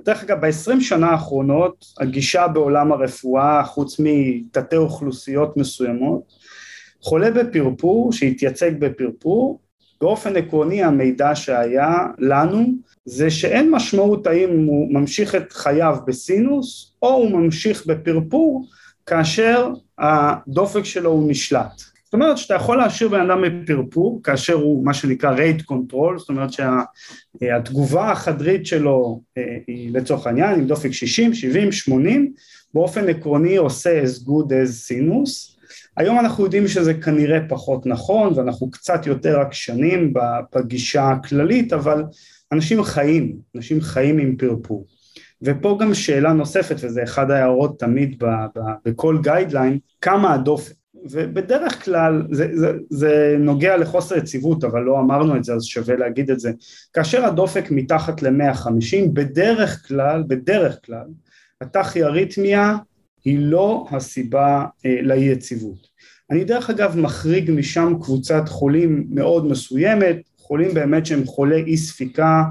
[0.05, 6.21] דרך אגב, ב-20 שנה האחרונות הגישה בעולם הרפואה, חוץ מתתי אוכלוסיות מסוימות,
[7.01, 9.59] חולה בפרפור, שהתייצג בפרפור,
[10.01, 12.65] באופן עקרוני המידע שהיה לנו
[13.05, 18.67] זה שאין משמעות האם הוא ממשיך את חייו בסינוס או הוא ממשיך בפרפור
[19.05, 19.69] כאשר
[20.01, 21.81] הדופק שלו הוא נשלט.
[22.03, 26.29] זאת אומרת שאתה יכול להשאיר בן אדם בפרפור כאשר הוא מה שנקרא rate control, זאת
[26.29, 32.33] אומרת שהתגובה החדרית שלו אה, היא לצורך העניין עם דופק 60, 70, 80,
[32.73, 35.57] באופן עקרוני עושה as good as sinus.
[35.97, 40.13] היום אנחנו יודעים שזה כנראה פחות נכון ואנחנו קצת יותר עקשנים
[40.55, 42.03] בגישה הכללית, אבל
[42.51, 44.85] אנשים חיים, אנשים חיים עם פרפור.
[45.43, 50.73] ופה גם שאלה נוספת, וזה אחד ההערות תמיד ב, ב, בכל גיידליין, כמה הדופק.
[51.09, 55.95] ובדרך כלל זה, זה, זה נוגע לחוסר יציבות, אבל לא אמרנו את זה, אז שווה
[55.95, 56.51] להגיד את זה.
[56.93, 61.05] כאשר הדופק מתחת ל-150, בדרך כלל, בדרך כלל,
[61.61, 62.77] הטכי-אריתמיה
[63.25, 65.87] היא לא הסיבה אה, לאי יציבות.
[66.31, 72.43] אני דרך אגב מחריג משם קבוצת חולים מאוד מסוימת, חולים באמת שהם חולי אי ספיקה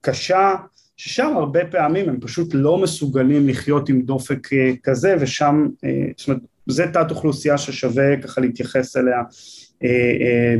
[0.00, 0.54] קשה,
[0.96, 4.48] ששם הרבה פעמים הם פשוט לא מסוגלים לחיות עם דופק
[4.82, 5.68] כזה ושם,
[6.16, 9.22] זאת אומרת, זה תת אוכלוסייה ששווה ככה להתייחס אליה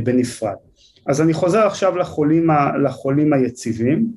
[0.03, 0.55] בנפרד.
[1.07, 2.47] אז אני חוזר עכשיו לחולים,
[2.83, 4.07] לחולים היציבים,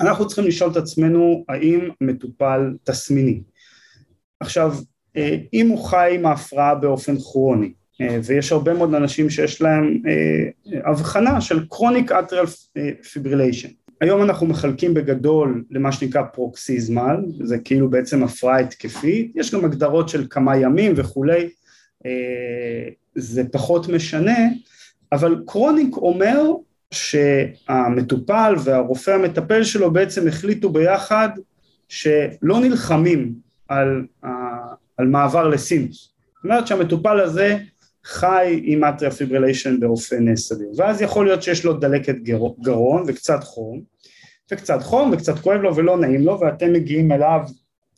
[0.00, 3.40] אנחנו צריכים לשאול את עצמנו האם מטופל תסמיני.
[4.40, 4.74] עכשיו,
[5.52, 7.72] אם הוא חי עם ההפרעה באופן כרוני,
[8.24, 10.02] ויש הרבה מאוד אנשים שיש להם
[10.84, 13.87] הבחנה של chronic atrial fibrillation.
[14.00, 20.08] היום אנחנו מחלקים בגדול למה שנקרא פרוקסיזמל, זה כאילו בעצם הפרעה התקפית, יש גם הגדרות
[20.08, 21.48] של כמה ימים וכולי,
[23.14, 24.38] זה פחות משנה,
[25.12, 26.42] אבל קרוניק אומר
[26.90, 31.28] שהמטופל והרופא המטפל שלו בעצם החליטו ביחד
[31.88, 33.32] שלא נלחמים
[33.68, 34.06] על,
[34.96, 36.12] על מעבר לסינוס.
[36.36, 37.58] זאת אומרת שהמטופל הזה
[38.08, 42.14] חי עם אטריה פיבריליישן באופן סביר, ואז יכול להיות שיש לו דלקת
[42.60, 43.80] גרון וקצת חום,
[44.52, 47.40] וקצת חום וקצת כואב לו ולא נעים לו, ואתם מגיעים אליו,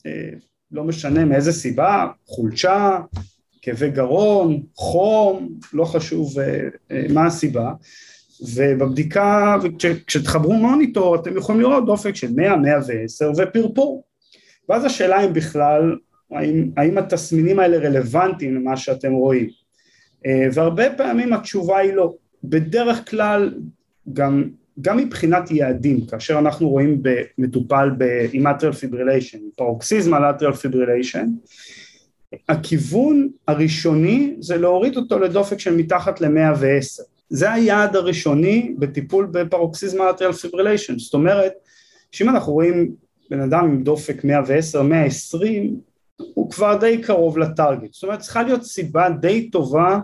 [0.07, 0.31] אה,
[0.73, 2.99] לא משנה מאיזה סיבה, חולשה,
[3.63, 7.73] כאבי גרון, חום, לא חשוב אה, אה, מה הסיבה,
[8.55, 9.57] ובבדיקה,
[10.07, 14.05] כשתחברו מוניטור אתם יכולים לראות דופק של 100, 110 ופרפור,
[14.69, 15.97] ואז השאלה אם בכלל,
[16.31, 19.60] האם, האם התסמינים האלה רלוונטיים למה שאתם רואים, אה,
[20.53, 23.55] והרבה פעמים התשובה היא לא, בדרך כלל
[24.13, 24.45] גם,
[24.81, 27.91] גם מבחינת יעדים, כאשר אנחנו רואים במטופל
[28.33, 31.27] עם atrial fibrillation, פרוקסיזם על atrial fibrillation,
[32.49, 37.03] הכיוון הראשוני זה להוריד אותו לדופק של מתחת ל-110.
[37.31, 41.53] זה היעד הראשוני בטיפול ב paroxysm atrial fibrillation, זאת אומרת
[42.13, 42.95] שאם אנחנו רואים
[43.31, 45.81] בן אדם עם דופק 110, 120,
[46.35, 49.99] הוא כבר די קרוב ל target, זאת אומרת צריכה להיות סיבה די טובה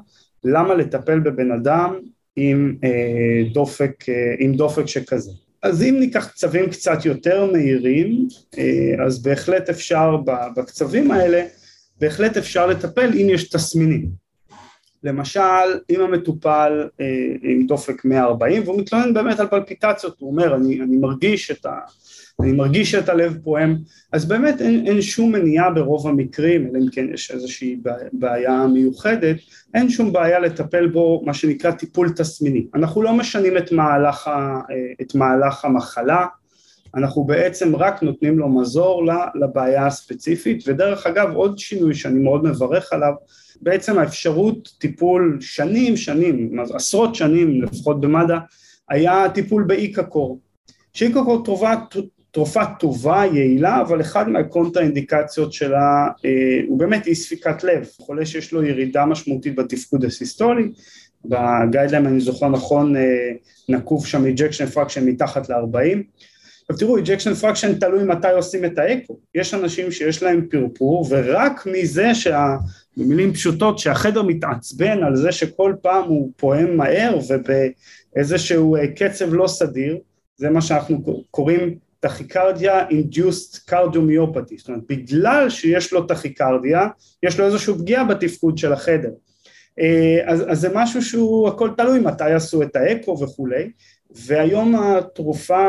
[0.44, 1.94] למה לטפל בבן אדם
[2.36, 5.30] עם, אה, דופק, אה, עם דופק שכזה.
[5.62, 10.16] אז אם ניקח קצבים קצת יותר מהירים, אה, אז בהחלט אפשר
[10.56, 11.44] בקצבים האלה
[12.00, 14.25] בהחלט אפשר לטפל אם יש תסמינים.
[15.06, 15.40] למשל,
[15.90, 17.06] אם המטופל אה,
[17.42, 21.78] עם דופק 140 והוא מתלונן באמת על פלפיטציות, הוא אומר אני, אני מרגיש את ה...
[22.42, 23.76] אני מרגיש את הלב פועם,
[24.12, 27.80] אז באמת אין, אין שום מניעה ברוב המקרים, אלא אם כן יש איזושהי
[28.12, 29.36] בעיה מיוחדת,
[29.74, 32.66] אין שום בעיה לטפל בו מה שנקרא טיפול תסמיני.
[32.74, 36.26] אנחנו לא משנים את מהלך, ה, אה, את מהלך המחלה,
[36.96, 39.04] אנחנו בעצם רק נותנים לו מזור
[39.34, 43.12] לבעיה הספציפית, ודרך אגב עוד שינוי שאני מאוד מברך עליו,
[43.60, 48.38] בעצם האפשרות טיפול שנים שנים, עשרות שנים לפחות במד"א,
[48.88, 50.40] היה טיפול באיקקור,
[50.92, 51.72] שאיקקור תרופה,
[52.30, 56.30] תרופה טובה, יעילה, אבל אחד מהקונטרה אינדיקציות שלה אה,
[56.68, 60.72] הוא באמת אי ספיקת לב, חולה שיש לו ירידה משמעותית בתפקוד הסיסטולי,
[61.24, 63.02] ב guideline אני זוכר נכון אה,
[63.68, 65.98] נקוב שם ejection fraction מתחת ל-40
[66.68, 71.66] עכשיו תראו, ejection fraction תלוי מתי עושים את האקו, יש אנשים שיש להם פרפור ורק
[71.66, 72.56] מזה שה...
[72.96, 79.46] במילים פשוטות שהחדר מתעצבן על זה שכל פעם הוא פועם מהר ובאיזשהו אה, קצב לא
[79.46, 79.98] סדיר,
[80.36, 86.88] זה מה שאנחנו קוראים tachycardia induced cardiomyopathy, זאת אומרת בגלל שיש לו טכיקרדיה
[87.22, 89.10] יש לו איזושהי פגיעה בתפקוד של החדר,
[89.80, 93.70] אה, אז, אז זה משהו שהוא הכל תלוי מתי עשו את האקו וכולי
[94.24, 95.68] והיום התרופה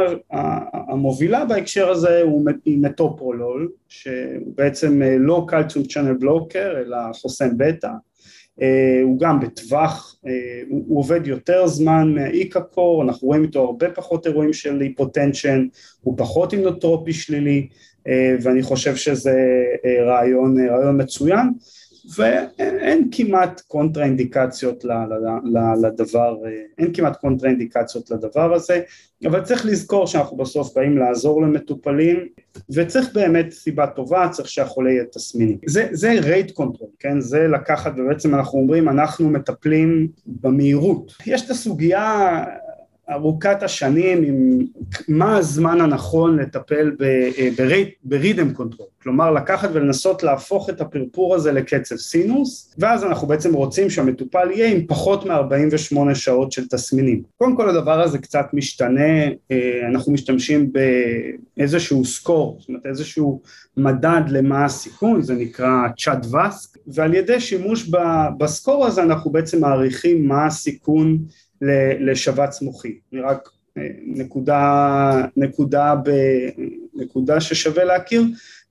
[0.73, 2.23] המובילה בהקשר הזה
[2.65, 7.89] היא מטופרולול, שהוא בעצם אה, לא קלציום צ'אנל בלוקר אלא חוסם בטא,
[8.61, 10.31] אה, הוא גם בטווח, אה,
[10.69, 15.67] הוא עובד יותר זמן מהאיקקור, אנחנו רואים איתו הרבה פחות אירועים של היפוטנשן,
[16.01, 17.67] הוא פחות הימנוטרופי שלילי,
[18.41, 19.63] ואני חושב שזה
[20.05, 21.47] רעיון, רעיון מצוין.
[22.15, 24.85] ואין כמעט קונטרה אינדיקציות
[25.81, 26.35] לדבר,
[26.77, 28.81] אין כמעט קונטרה אינדיקציות לדבר הזה,
[29.25, 32.27] אבל צריך לזכור שאנחנו בסוף באים לעזור למטופלים,
[32.69, 35.57] וצריך באמת סיבה טובה, צריך שהחולה יהיה תסמיני.
[35.65, 37.21] זה, זה rate control, כן?
[37.21, 41.13] זה לקחת, ובעצם אנחנו אומרים, אנחנו מטפלים במהירות.
[41.25, 42.43] יש את הסוגיה
[43.09, 44.59] ארוכת השנים עם
[45.07, 46.91] מה הזמן הנכון לטפל
[48.03, 53.53] ב rhythm control, כלומר לקחת ולנסות להפוך את הפרפור הזה לקצב סינוס, ואז אנחנו בעצם
[53.53, 57.23] רוצים שהמטופל יהיה עם פחות מ-48 שעות של תסמינים.
[57.37, 60.71] קודם כל הדבר הזה קצת משתנה, אה, אנחנו משתמשים
[61.57, 63.41] באיזשהו score, זאת אומרת איזשהו
[63.77, 67.89] מדד למה הסיכון, זה נקרא CHADS-VASc, ועל ידי שימוש
[68.37, 71.17] ב score הזה אנחנו בעצם מעריכים מה הסיכון
[71.99, 76.09] לשבץ מוחי, רק אה, נקודה, נקודה, ב,
[76.95, 78.23] נקודה ששווה להכיר,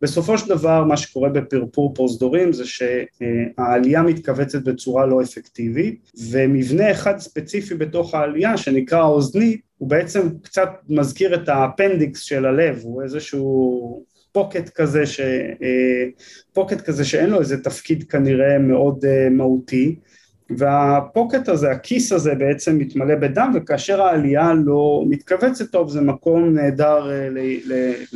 [0.03, 7.19] בסופו של דבר מה שקורה בפרפור פרוזדורים זה שהעלייה מתכווצת בצורה לא אפקטיבית ומבנה אחד
[7.19, 14.05] ספציפי בתוך העלייה שנקרא האוזני הוא בעצם קצת מזכיר את האפנדיקס של הלב, הוא איזשהו
[14.33, 15.21] פוקט כזה, ש,
[16.53, 19.97] פוקט כזה שאין לו איזה תפקיד כנראה מאוד מהותי
[20.51, 27.11] והפוקט הזה, הכיס הזה בעצם מתמלא בדם וכאשר העלייה לא מתכווצת טוב זה מקום נהדר
[27.11, 27.29] אה,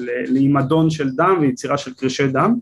[0.04, 2.54] להימדון של דם ויצירה של קרישי דם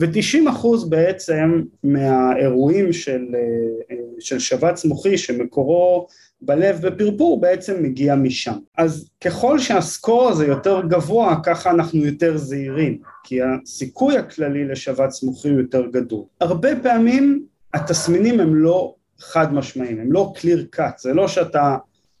[0.00, 6.06] ו-90% בעצם מהאירועים של, אה, של שבץ מוחי שמקורו
[6.40, 8.56] בלב בפרפור בעצם מגיע משם.
[8.78, 15.48] אז ככל שהסקור הזה יותר גבוה ככה אנחנו יותר זהירים כי הסיכוי הכללי לשבץ מוחי
[15.48, 16.22] הוא יותר גדול.
[16.40, 18.94] הרבה פעמים התסמינים הם לא
[19.32, 21.76] חד משמעיים, הם לא clear cut, זה לא שאתה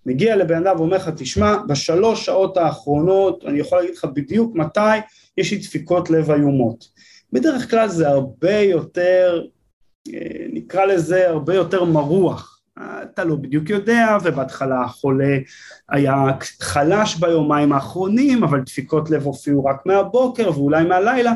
[0.06, 4.98] מגיע לבן אדם ואומר לך, תשמע, בשלוש שעות האחרונות, אני יכול להגיד לך בדיוק מתי
[5.38, 6.88] יש לי דפיקות לב איומות.
[7.32, 9.42] בדרך כלל זה הרבה יותר,
[10.14, 12.54] אה, נקרא לזה הרבה יותר מרוח.
[12.78, 15.38] אתה לא בדיוק יודע, ובהתחלה החולה
[15.88, 16.14] היה
[16.60, 21.32] חלש ביומיים האחרונים, אבל דפיקות לב הופיעו רק מהבוקר ואולי מהלילה,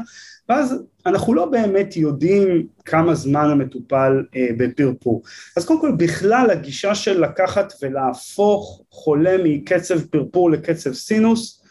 [0.49, 5.23] ואז אנחנו לא באמת יודעים כמה זמן המטופל אה, בפרפור.
[5.57, 11.63] אז קודם כל בכלל הגישה של לקחת ולהפוך חולה מקצב פרפור לקצב סינוס,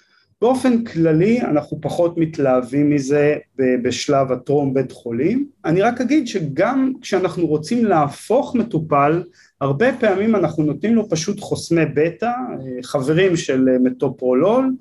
[0.42, 5.48] באופן כללי אנחנו פחות מתלהבים מזה בשלב הטרום בית חולים.
[5.66, 9.24] אני רק אגיד שגם כשאנחנו רוצים להפוך מטופל,
[9.62, 14.76] הרבה פעמים אנחנו נותנים לו פשוט חוסמי בטא, אה, חברים של מטופרולול,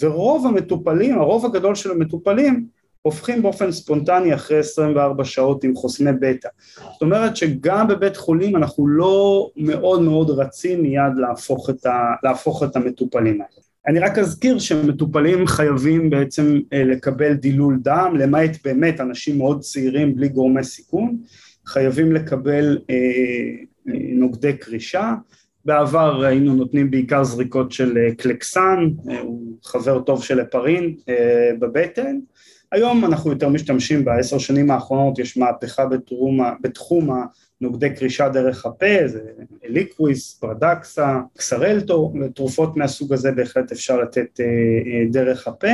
[0.00, 2.66] ורוב המטופלים, הרוב הגדול של המטופלים
[3.08, 6.48] הופכים באופן ספונטני אחרי 24 שעות עם חוסמי בטא.
[6.92, 12.62] זאת אומרת שגם בבית חולים אנחנו לא מאוד מאוד רצים מיד להפוך את, ה, להפוך
[12.62, 13.62] את המטופלים האלה.
[13.86, 20.14] אני רק אזכיר שמטופלים חייבים בעצם אה, לקבל דילול דם, למעט באמת אנשים מאוד צעירים
[20.14, 21.16] בלי גורמי סיכון,
[21.68, 22.94] חייבים לקבל אה,
[23.88, 25.14] אה, נוגדי קרישה.
[25.64, 28.88] בעבר היינו נותנים בעיקר זריקות של אה, קלקסן,
[29.22, 30.94] הוא חבר טוב של הפרין
[31.58, 32.18] בבטן,
[32.72, 37.10] היום אנחנו יותר משתמשים בעשר שנים האחרונות, יש מהפכה בתחום, בתחום
[37.60, 39.20] הנוגדי קרישה דרך הפה, זה
[39.64, 45.72] אליקוויס, פרדקסה, קסרלטו, ותרופות מהסוג הזה בהחלט אפשר לתת אה, אה, דרך הפה,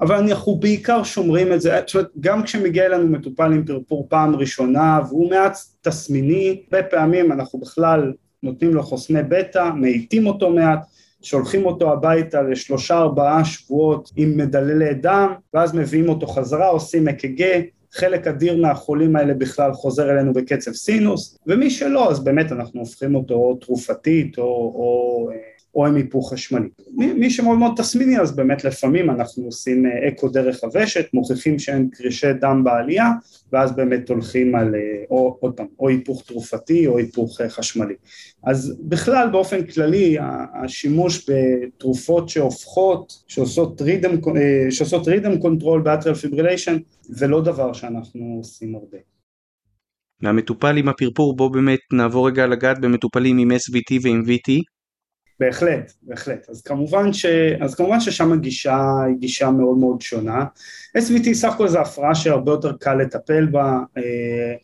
[0.00, 4.36] אבל אנחנו בעיקר שומרים את זה, זאת אומרת, גם כשמגיע אלינו מטופל עם פרפור פעם
[4.36, 10.78] ראשונה והוא מעט תסמיני, הרבה פעמים אנחנו בכלל נותנים לו חוסמי בטא, מאיטים אותו מעט,
[11.24, 17.60] שולחים אותו הביתה לשלושה ארבעה שבועות עם מדללי דם, ואז מביאים אותו חזרה, עושים אק"ג,
[17.92, 23.14] חלק אדיר מהחולים האלה בכלל חוזר אלינו בקצב סינוס, ומי שלא אז באמת אנחנו הופכים
[23.14, 25.36] אותו או תרופתית או, או אה,
[25.74, 26.68] או עם היפוך חשמלי.
[26.96, 31.58] מי, מי שמאוד מאוד תסמיני אז באמת לפעמים אנחנו עושים אה, אקו דרך הוושת, מוכיחים
[31.58, 33.10] שאין קרישי דם בעלייה
[33.52, 37.94] ואז באמת הולכים על אה, או, עוד פעם, או היפוך תרופתי או היפוך אה, חשמלי.
[38.44, 40.16] אז בכלל באופן כללי
[40.64, 44.10] השימוש בתרופות שהופכות, שעושות rhythm,
[44.70, 48.98] שעושות rhythm control ב atrial fibrillation זה לא דבר שאנחנו עושים הרבה.
[50.22, 54.73] מהמטופל עם הפרפור בוא באמת נעבור רגע לגעת במטופלים עם SVT ועם VT
[55.44, 56.46] בהחלט, בהחלט.
[56.50, 57.26] אז כמובן, ש,
[57.60, 60.44] אז כמובן ששם הגישה היא גישה מאוד מאוד שונה.
[60.98, 64.54] SVT סך הכל זו הפרעה שהרבה יותר קל לטפל בה, אה,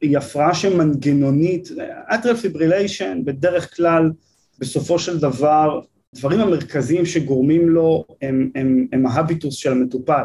[0.00, 1.68] היא, הפרעה שמנגנונית,
[2.14, 4.10] atrial fibrillation בדרך כלל
[4.58, 5.80] בסופו של דבר,
[6.14, 10.24] דברים המרכזיים שגורמים לו הם, הם, הם ה habitus של המטופל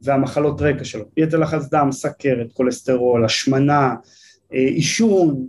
[0.00, 3.94] והמחלות רקע שלו, יתר לחץ דם, סכרת, כולסטרול, השמנה,
[4.54, 5.46] אה, עישון,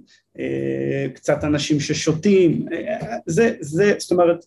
[1.14, 4.46] קצת אנשים ששותים, אה, זה, זה, זאת אומרת,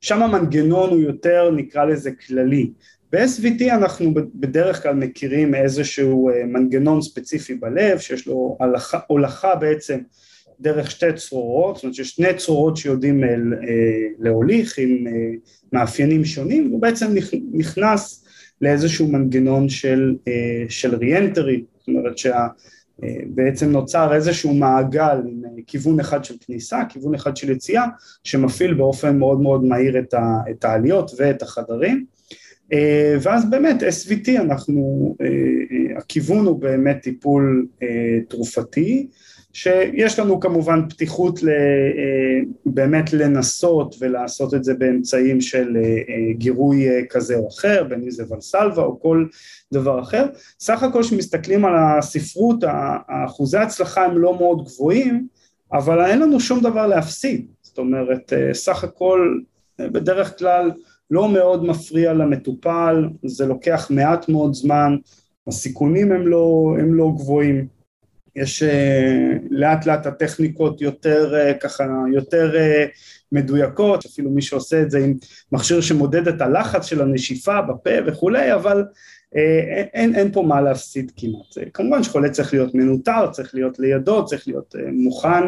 [0.00, 2.70] שם המנגנון הוא יותר נקרא לזה כללי.
[3.12, 9.98] ב-SVT אנחנו בדרך כלל מכירים איזשהו אה, מנגנון ספציפי בלב שיש לו הולכה, הולכה בעצם
[10.60, 13.24] דרך שתי צרורות, זאת אומרת שיש שני צרורות שיודעים
[14.18, 15.06] להוליך עם
[15.72, 17.06] מאפיינים שונים, הוא בעצם
[17.52, 18.24] נכנס
[18.60, 20.14] לאיזשהו מנגנון של,
[20.68, 22.46] של ריאנטרי, זאת אומרת שה...
[23.26, 27.84] בעצם נוצר איזשהו מעגל עם כיוון אחד של כניסה, כיוון אחד של יציאה,
[28.24, 29.98] שמפעיל באופן מאוד מאוד מהיר
[30.50, 32.04] את העליות ואת החדרים.
[33.20, 35.14] ואז באמת SVT אנחנו,
[35.96, 37.66] הכיוון הוא באמת טיפול
[38.28, 39.08] תרופתי,
[39.54, 46.86] שיש לנו כמובן פתיחות אה, באמת לנסות ולעשות את זה באמצעים של אה, אה, גירוי
[47.10, 49.26] כזה או אחר, בין אם זה ולסלווה או כל
[49.72, 50.26] דבר אחר.
[50.60, 52.64] סך הכל כשמסתכלים על הספרות,
[53.26, 55.26] אחוזי ההצלחה הם לא מאוד גבוהים,
[55.72, 59.38] אבל אין לנו שום דבר להפסיד, זאת אומרת סך הכל
[59.80, 60.70] בדרך כלל
[61.10, 64.96] לא מאוד מפריע למטופל, זה לוקח מעט מאוד זמן,
[65.46, 67.73] הסיכונים הם לא, הם לא גבוהים,
[68.36, 68.66] יש uh,
[69.50, 72.90] לאט לאט הטכניקות יותר uh, ככה, יותר uh,
[73.32, 75.14] מדויקות, אפילו מי שעושה את זה עם
[75.52, 78.84] מכשיר שמודד את הלחץ של הנשיפה בפה וכולי, אבל
[79.32, 81.70] אין, אין, אין פה מה להפסיד כמעט.
[81.74, 85.42] כמובן שחולה צריך להיות מנוטר, צריך להיות לידו, צריך להיות מוכן,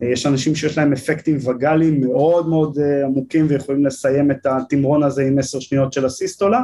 [0.00, 5.38] יש אנשים שיש להם אפקטים וגאליים מאוד מאוד עמוקים ויכולים לסיים את התמרון הזה עם
[5.38, 6.60] עשר שניות של הסיסטולה,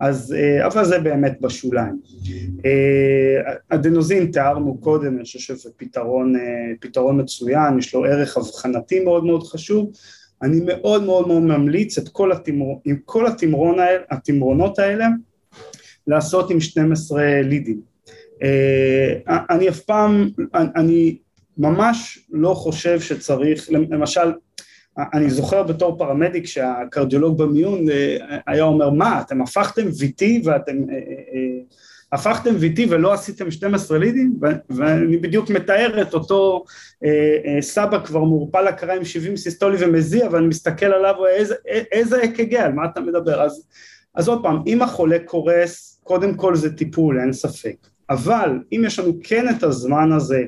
[0.00, 2.00] אז, אה, אבל זה באמת בשוליים.
[2.64, 6.42] אה, אדנוזין תיארנו קודם, אני חושב שזה פתרון, אה,
[6.80, 9.90] פתרון מצוין, יש לו ערך אבחנתי מאוד מאוד חשוב,
[10.42, 13.76] אני מאוד מאוד מאוד ממליץ את כל, התמר, עם כל התמרון
[14.10, 15.06] התמרונות האלה
[16.06, 17.80] לעשות עם 12 לידים.
[19.50, 21.18] אני אף פעם, אני
[21.58, 24.32] ממש לא חושב שצריך, למשל
[25.14, 30.94] אני זוכר בתור פרמדיק שהקרדיולוג במיון אה, היה אומר מה אתם הפכתם VT ואתם אה,
[30.94, 31.60] אה,
[32.12, 34.34] הפכתם VT ולא עשיתם 12 לידים?
[34.70, 36.64] ואני בדיוק מתאר את אותו
[37.60, 41.14] סבא כבר מעורפל הכרה עם 70 סיסטולי ומזיע ואני מסתכל עליו
[41.92, 43.42] איזה, אק"ג על מה אתה מדבר?
[43.42, 43.66] אז,
[44.14, 47.76] אז עוד פעם אם החולה קורס קודם כל זה טיפול אין ספק.
[48.10, 50.42] אבל אם יש לנו כן את הזמן הזה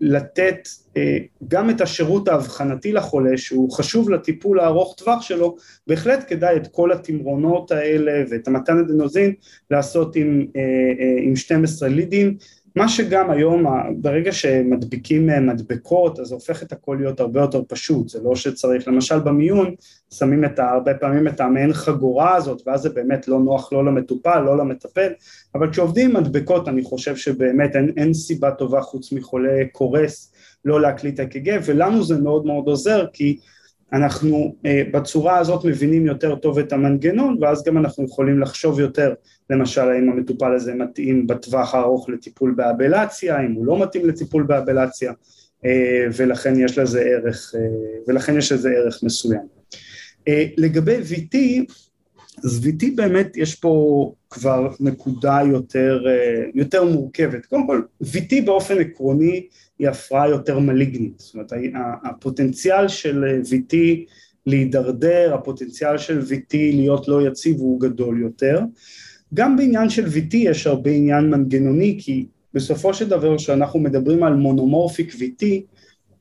[0.00, 1.18] לתת אה,
[1.48, 6.92] גם את השירות האבחנתי לחולה שהוא חשוב לטיפול הארוך טווח שלו, בהחלט כדאי את כל
[6.92, 9.32] התמרונות האלה ואת המתן אדנוזין
[9.70, 12.36] לעשות עם, אה, עם 12 לידים
[12.76, 13.64] מה שגם היום,
[14.00, 18.88] ברגע שמדביקים אה, מדבקות, אז הופך את הכל להיות הרבה יותר פשוט, זה לא שצריך,
[18.88, 19.74] למשל במיון,
[20.14, 24.40] שמים את הרבה פעמים את המעין חגורה הזאת, ואז זה באמת לא נוח לא למטופל,
[24.40, 25.12] לא למטפל,
[25.54, 30.32] אבל כשעובדים עם מדבקות אני חושב שבאמת אין, אין סיבה טובה חוץ מחולה קורס
[30.64, 33.38] לא להקליט אק"ג, ולנו זה מאוד מאוד עוזר, כי
[33.92, 39.14] אנחנו אה, בצורה הזאת מבינים יותר טוב את המנגנון ואז גם אנחנו יכולים לחשוב יותר
[39.50, 45.12] למשל האם המטופל הזה מתאים בטווח הארוך לטיפול באבלציה, אם הוא לא מתאים לטיפול באבלציה
[45.64, 47.60] אה, ולכן יש לזה ערך, אה,
[48.08, 49.56] ולכן יש לזה ערך מסוים.
[50.56, 51.36] לגבי VT,
[52.44, 56.04] אז VT באמת יש פה כבר נקודה יותר,
[56.54, 57.46] יותר מורכבת.
[57.46, 59.46] קודם כל, VT באופן עקרוני
[59.78, 61.52] היא הפרעה יותר מליגנית, זאת אומרת
[62.04, 63.76] הפוטנציאל של VT
[64.46, 68.60] להידרדר, הפוטנציאל של VT להיות לא יציב הוא גדול יותר.
[69.34, 74.34] גם בעניין של VT יש הרבה עניין מנגנוני, כי בסופו של דבר כשאנחנו מדברים על
[74.34, 75.46] מונומורפיק VT,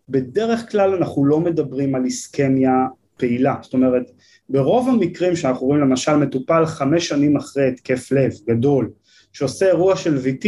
[0.10, 2.86] בדרך כלל אנחנו לא מדברים על איסקמיה
[3.18, 4.12] פעילה, זאת אומרת
[4.50, 8.92] ברוב המקרים שאנחנו רואים למשל מטופל חמש שנים אחרי התקף לב גדול
[9.36, 10.48] שעושה אירוע של VT,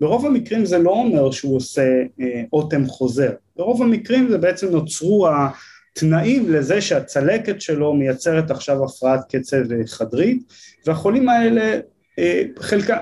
[0.00, 5.28] ברוב המקרים זה לא אומר שהוא עושה אה, אוטם חוזר, ברוב המקרים זה בעצם נוצרו
[5.28, 10.42] התנאים לזה שהצלקת שלו מייצרת עכשיו הפרעת קצב אה, חדרית,
[10.86, 11.80] והחולים האלה,
[12.18, 12.98] אה, חלקה,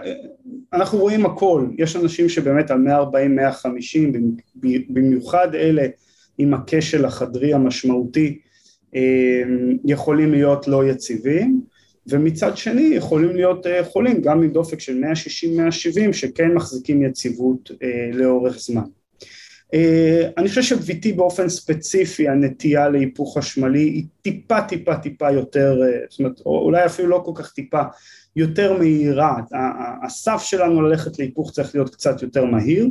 [0.72, 3.98] אנחנו רואים הכל, יש אנשים שבאמת על 140-150,
[4.88, 5.86] במיוחד אלה
[6.38, 8.38] עם הכשל החדרי המשמעותי,
[9.84, 11.60] יכולים להיות לא יציבים,
[12.08, 15.04] ומצד שני יכולים להיות אה, חולים גם עם דופק של
[16.10, 18.82] 160-170 שכן מחזיקים יציבות אה, לאורך זמן.
[19.74, 25.80] אה, אני חושב ש-VT באופן ספציפי הנטייה להיפוך חשמלי היא טיפה טיפה טיפה יותר,
[26.10, 27.82] זאת אומרת אולי אפילו לא כל כך טיפה,
[28.36, 29.36] יותר מהירה,
[30.06, 32.88] הסף שלנו ללכת להיפוך צריך להיות קצת יותר מהיר,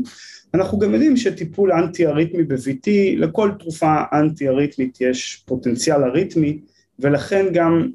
[0.54, 6.60] אנחנו גם יודעים שטיפול אנטי אריתמי ב-VT, לכל תרופה אנטי אריתמית יש פוטנציאל אריתמי
[7.00, 7.90] ולכן גם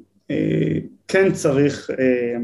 [1.13, 2.35] כן צריך, אה,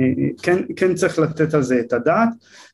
[0.00, 0.06] אה,
[0.42, 2.28] כן, כן צריך לתת על זה את הדעת.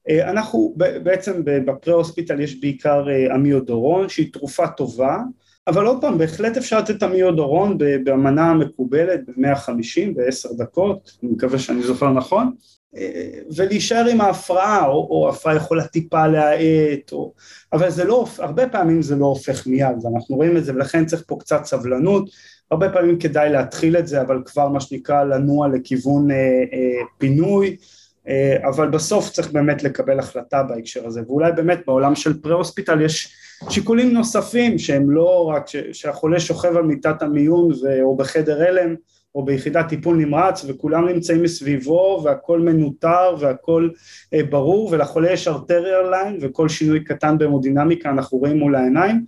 [0.09, 3.05] אה, אנחנו בעצם בפרה-הוספיטל יש בעיקר
[3.35, 5.19] אמיודורון שהיא תרופה טובה,
[5.67, 11.83] אבל עוד פעם, בהחלט אפשר לתת אמיודורון במנה המקובלת ב-150 ב-10 דקות, אני מקווה שאני
[11.83, 12.53] זוכר נכון,
[13.57, 17.33] ולהישאר עם ההפרעה, או, או הפרעה יכולה טיפה להאט, או...
[17.73, 21.25] אבל זה לא, הרבה פעמים זה לא הופך מיד, ואנחנו רואים את זה, ולכן צריך
[21.27, 22.31] פה קצת סבלנות,
[22.71, 27.77] הרבה פעמים כדאי להתחיל את זה, אבל כבר מה שנקרא לנוע לכיוון אה, אה, פינוי,
[28.29, 33.35] אה, אבל בסוף צריך באמת לקבל החלטה בהקשר הזה, ואולי באמת בעולם של פרה-הוספיטל יש
[33.71, 38.95] שיקולים נוספים שהם לא רק ש, שהחולה שוכב על מיטת המיון ו, או בחדר הלם
[39.35, 43.89] או ביחידת טיפול נמרץ וכולם נמצאים מסביבו והכל מנוטר והכל
[44.35, 49.25] אה, ברור ולחולה יש ארטריאל ליין וכל שינוי קטן במודינמיקה אנחנו רואים מול העיניים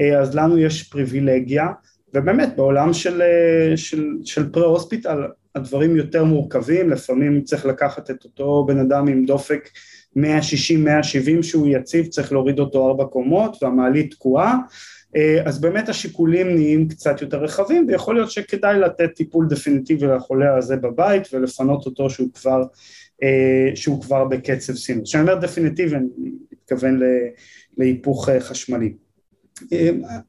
[0.00, 1.66] אה, אז לנו יש פריבילגיה
[2.14, 5.18] ובאמת בעולם של, אה, של, של פרה-הוספיטל
[5.54, 9.68] הדברים יותר מורכבים, לפעמים צריך לקחת את אותו בן אדם עם דופק
[10.16, 10.22] 160-170
[11.42, 14.58] שהוא יציב, צריך להוריד אותו ארבע קומות והמעלית תקועה,
[15.16, 20.56] אה, אז באמת השיקולים נהיים קצת יותר רחבים ויכול להיות שכדאי לתת טיפול דפיניטיבי לחולה
[20.56, 22.62] הזה בבית ולפנות אותו שהוא כבר,
[23.22, 25.08] אה, שהוא כבר בקצב סינוס.
[25.08, 26.06] כשאני אומר דפיניטיבי אני
[26.52, 27.00] מתכוון
[27.78, 29.03] להיפוך חשמלי.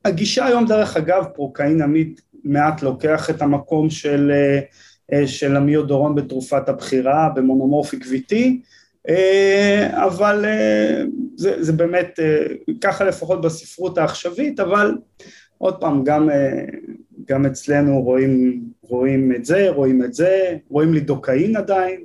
[0.05, 4.31] הגישה היום דרך אגב פרוקאינאמיד מעט לוקח את המקום של,
[5.25, 8.05] של המיודורון בתרופת הבחירה במונומורפיק
[9.09, 11.03] אה, אבל אה,
[11.35, 12.45] זה, זה באמת אה,
[12.81, 14.97] ככה לפחות בספרות העכשווית, אבל
[15.57, 16.29] עוד פעם, גם,
[17.25, 22.01] גם אצלנו רואים, רואים את זה, רואים את זה, רואים לידוקאין עדיין,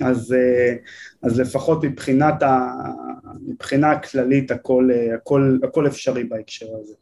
[0.00, 0.34] אז,
[1.22, 2.72] אז לפחות מבחינת ה,
[3.46, 6.94] מבחינה הכללית הכל, הכל, הכל אפשרי בהקשר הזה.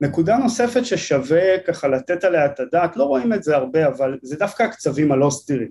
[0.00, 4.36] נקודה נוספת ששווה ככה לתת עליה את הדעת, לא רואים את זה הרבה, אבל זה
[4.36, 5.70] דווקא הקצבים הלא סדירים.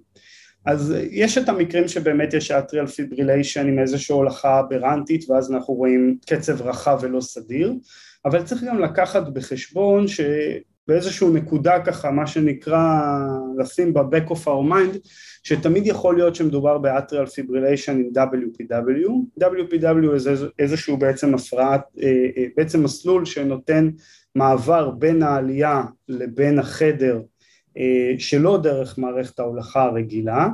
[0.65, 6.17] אז יש את המקרים שבאמת יש atrial fibrillation עם איזושהי הולכה אברנטית ואז אנחנו רואים
[6.25, 7.73] קצב רחב ולא סדיר,
[8.25, 10.05] אבל צריך גם לקחת בחשבון
[10.85, 13.01] שבאיזושהי נקודה ככה, מה שנקרא
[13.57, 14.97] לשים ב-back of our mind,
[15.43, 19.09] שתמיד יכול להיות שמדובר ב atrial fibrillation עם WPW,
[19.41, 22.07] WPW זה איזשהו בעצם הפרעת, אה,
[22.37, 23.89] אה, בעצם מסלול שנותן
[24.35, 27.21] מעבר בין העלייה לבין החדר
[27.77, 30.47] אה, שלא דרך מערכת ההולכה הרגילה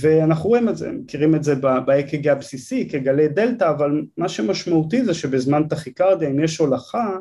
[0.00, 5.14] ואנחנו רואים את זה, מכירים את זה ב-EKG הבסיסי כגלי דלתא אבל מה שמשמעותי זה
[5.14, 7.16] שבזמן טכיקרדיה אם יש הולכה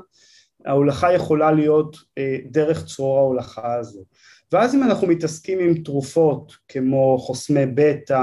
[0.65, 4.03] ההולכה יכולה להיות אה, דרך צרור ההולכה הזו
[4.51, 8.21] ואז אם אנחנו מתעסקים עם תרופות כמו חוסמי בטא,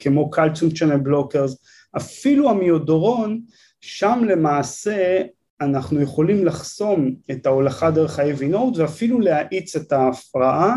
[0.00, 1.56] כמו קלציום צ'אנל בלוקרס,
[1.96, 3.40] אפילו המיודורון,
[3.80, 5.22] שם למעשה
[5.60, 10.76] אנחנו יכולים לחסום את ההולכה דרך ה-AV node ואפילו להאיץ את ההפרעה,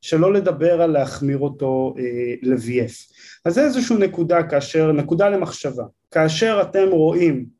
[0.00, 3.12] שלא לדבר על להחמיר אותו אה, ל-VF.
[3.44, 5.84] אז זה איזושהי נקודה כאשר, נקודה למחשבה.
[6.10, 7.57] כאשר אתם רואים אה,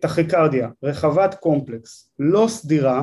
[0.00, 3.02] טכיקרדיה, רחבת קומפלקס, לא סדירה,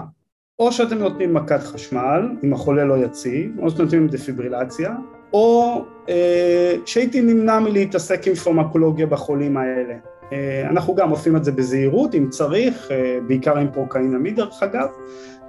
[0.59, 4.95] או שאתם נותנים מכת חשמל, אם החולה לא יציב, או שאתם נותנים דפיברילציה,
[5.33, 9.95] או אה, שהייתי נמנע מלהתעסק עם פרמקולוגיה בחולים האלה.
[10.33, 14.87] אה, אנחנו גם עושים את זה בזהירות אם צריך, אה, בעיקר עם פרוקאינמיד דרך אגב,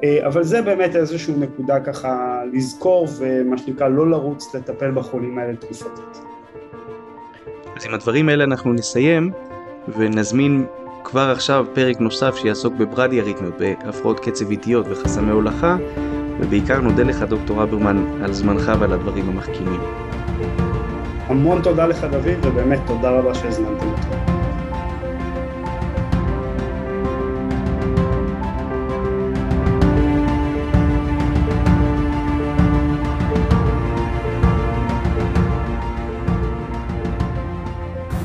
[0.04, 5.56] אה, אבל זה באמת איזושהי נקודה ככה לזכור ומה שנקרא לא לרוץ לטפל בחולים האלה
[5.56, 6.22] תרופתית.
[7.76, 9.30] אז עם הדברים האלה אנחנו נסיים
[9.98, 10.66] ונזמין
[11.04, 15.76] כבר עכשיו פרק נוסף שיעסוק בברדי אריתמיות, בהפרעות קצב איטיות וחסמי הולכה,
[16.40, 19.80] ובעיקר נודה לך דוקטור אברמן על זמנך ועל הדברים המחכימים.
[21.26, 24.29] המון תודה לך דוד ובאמת תודה רבה שהזמנתם אותי.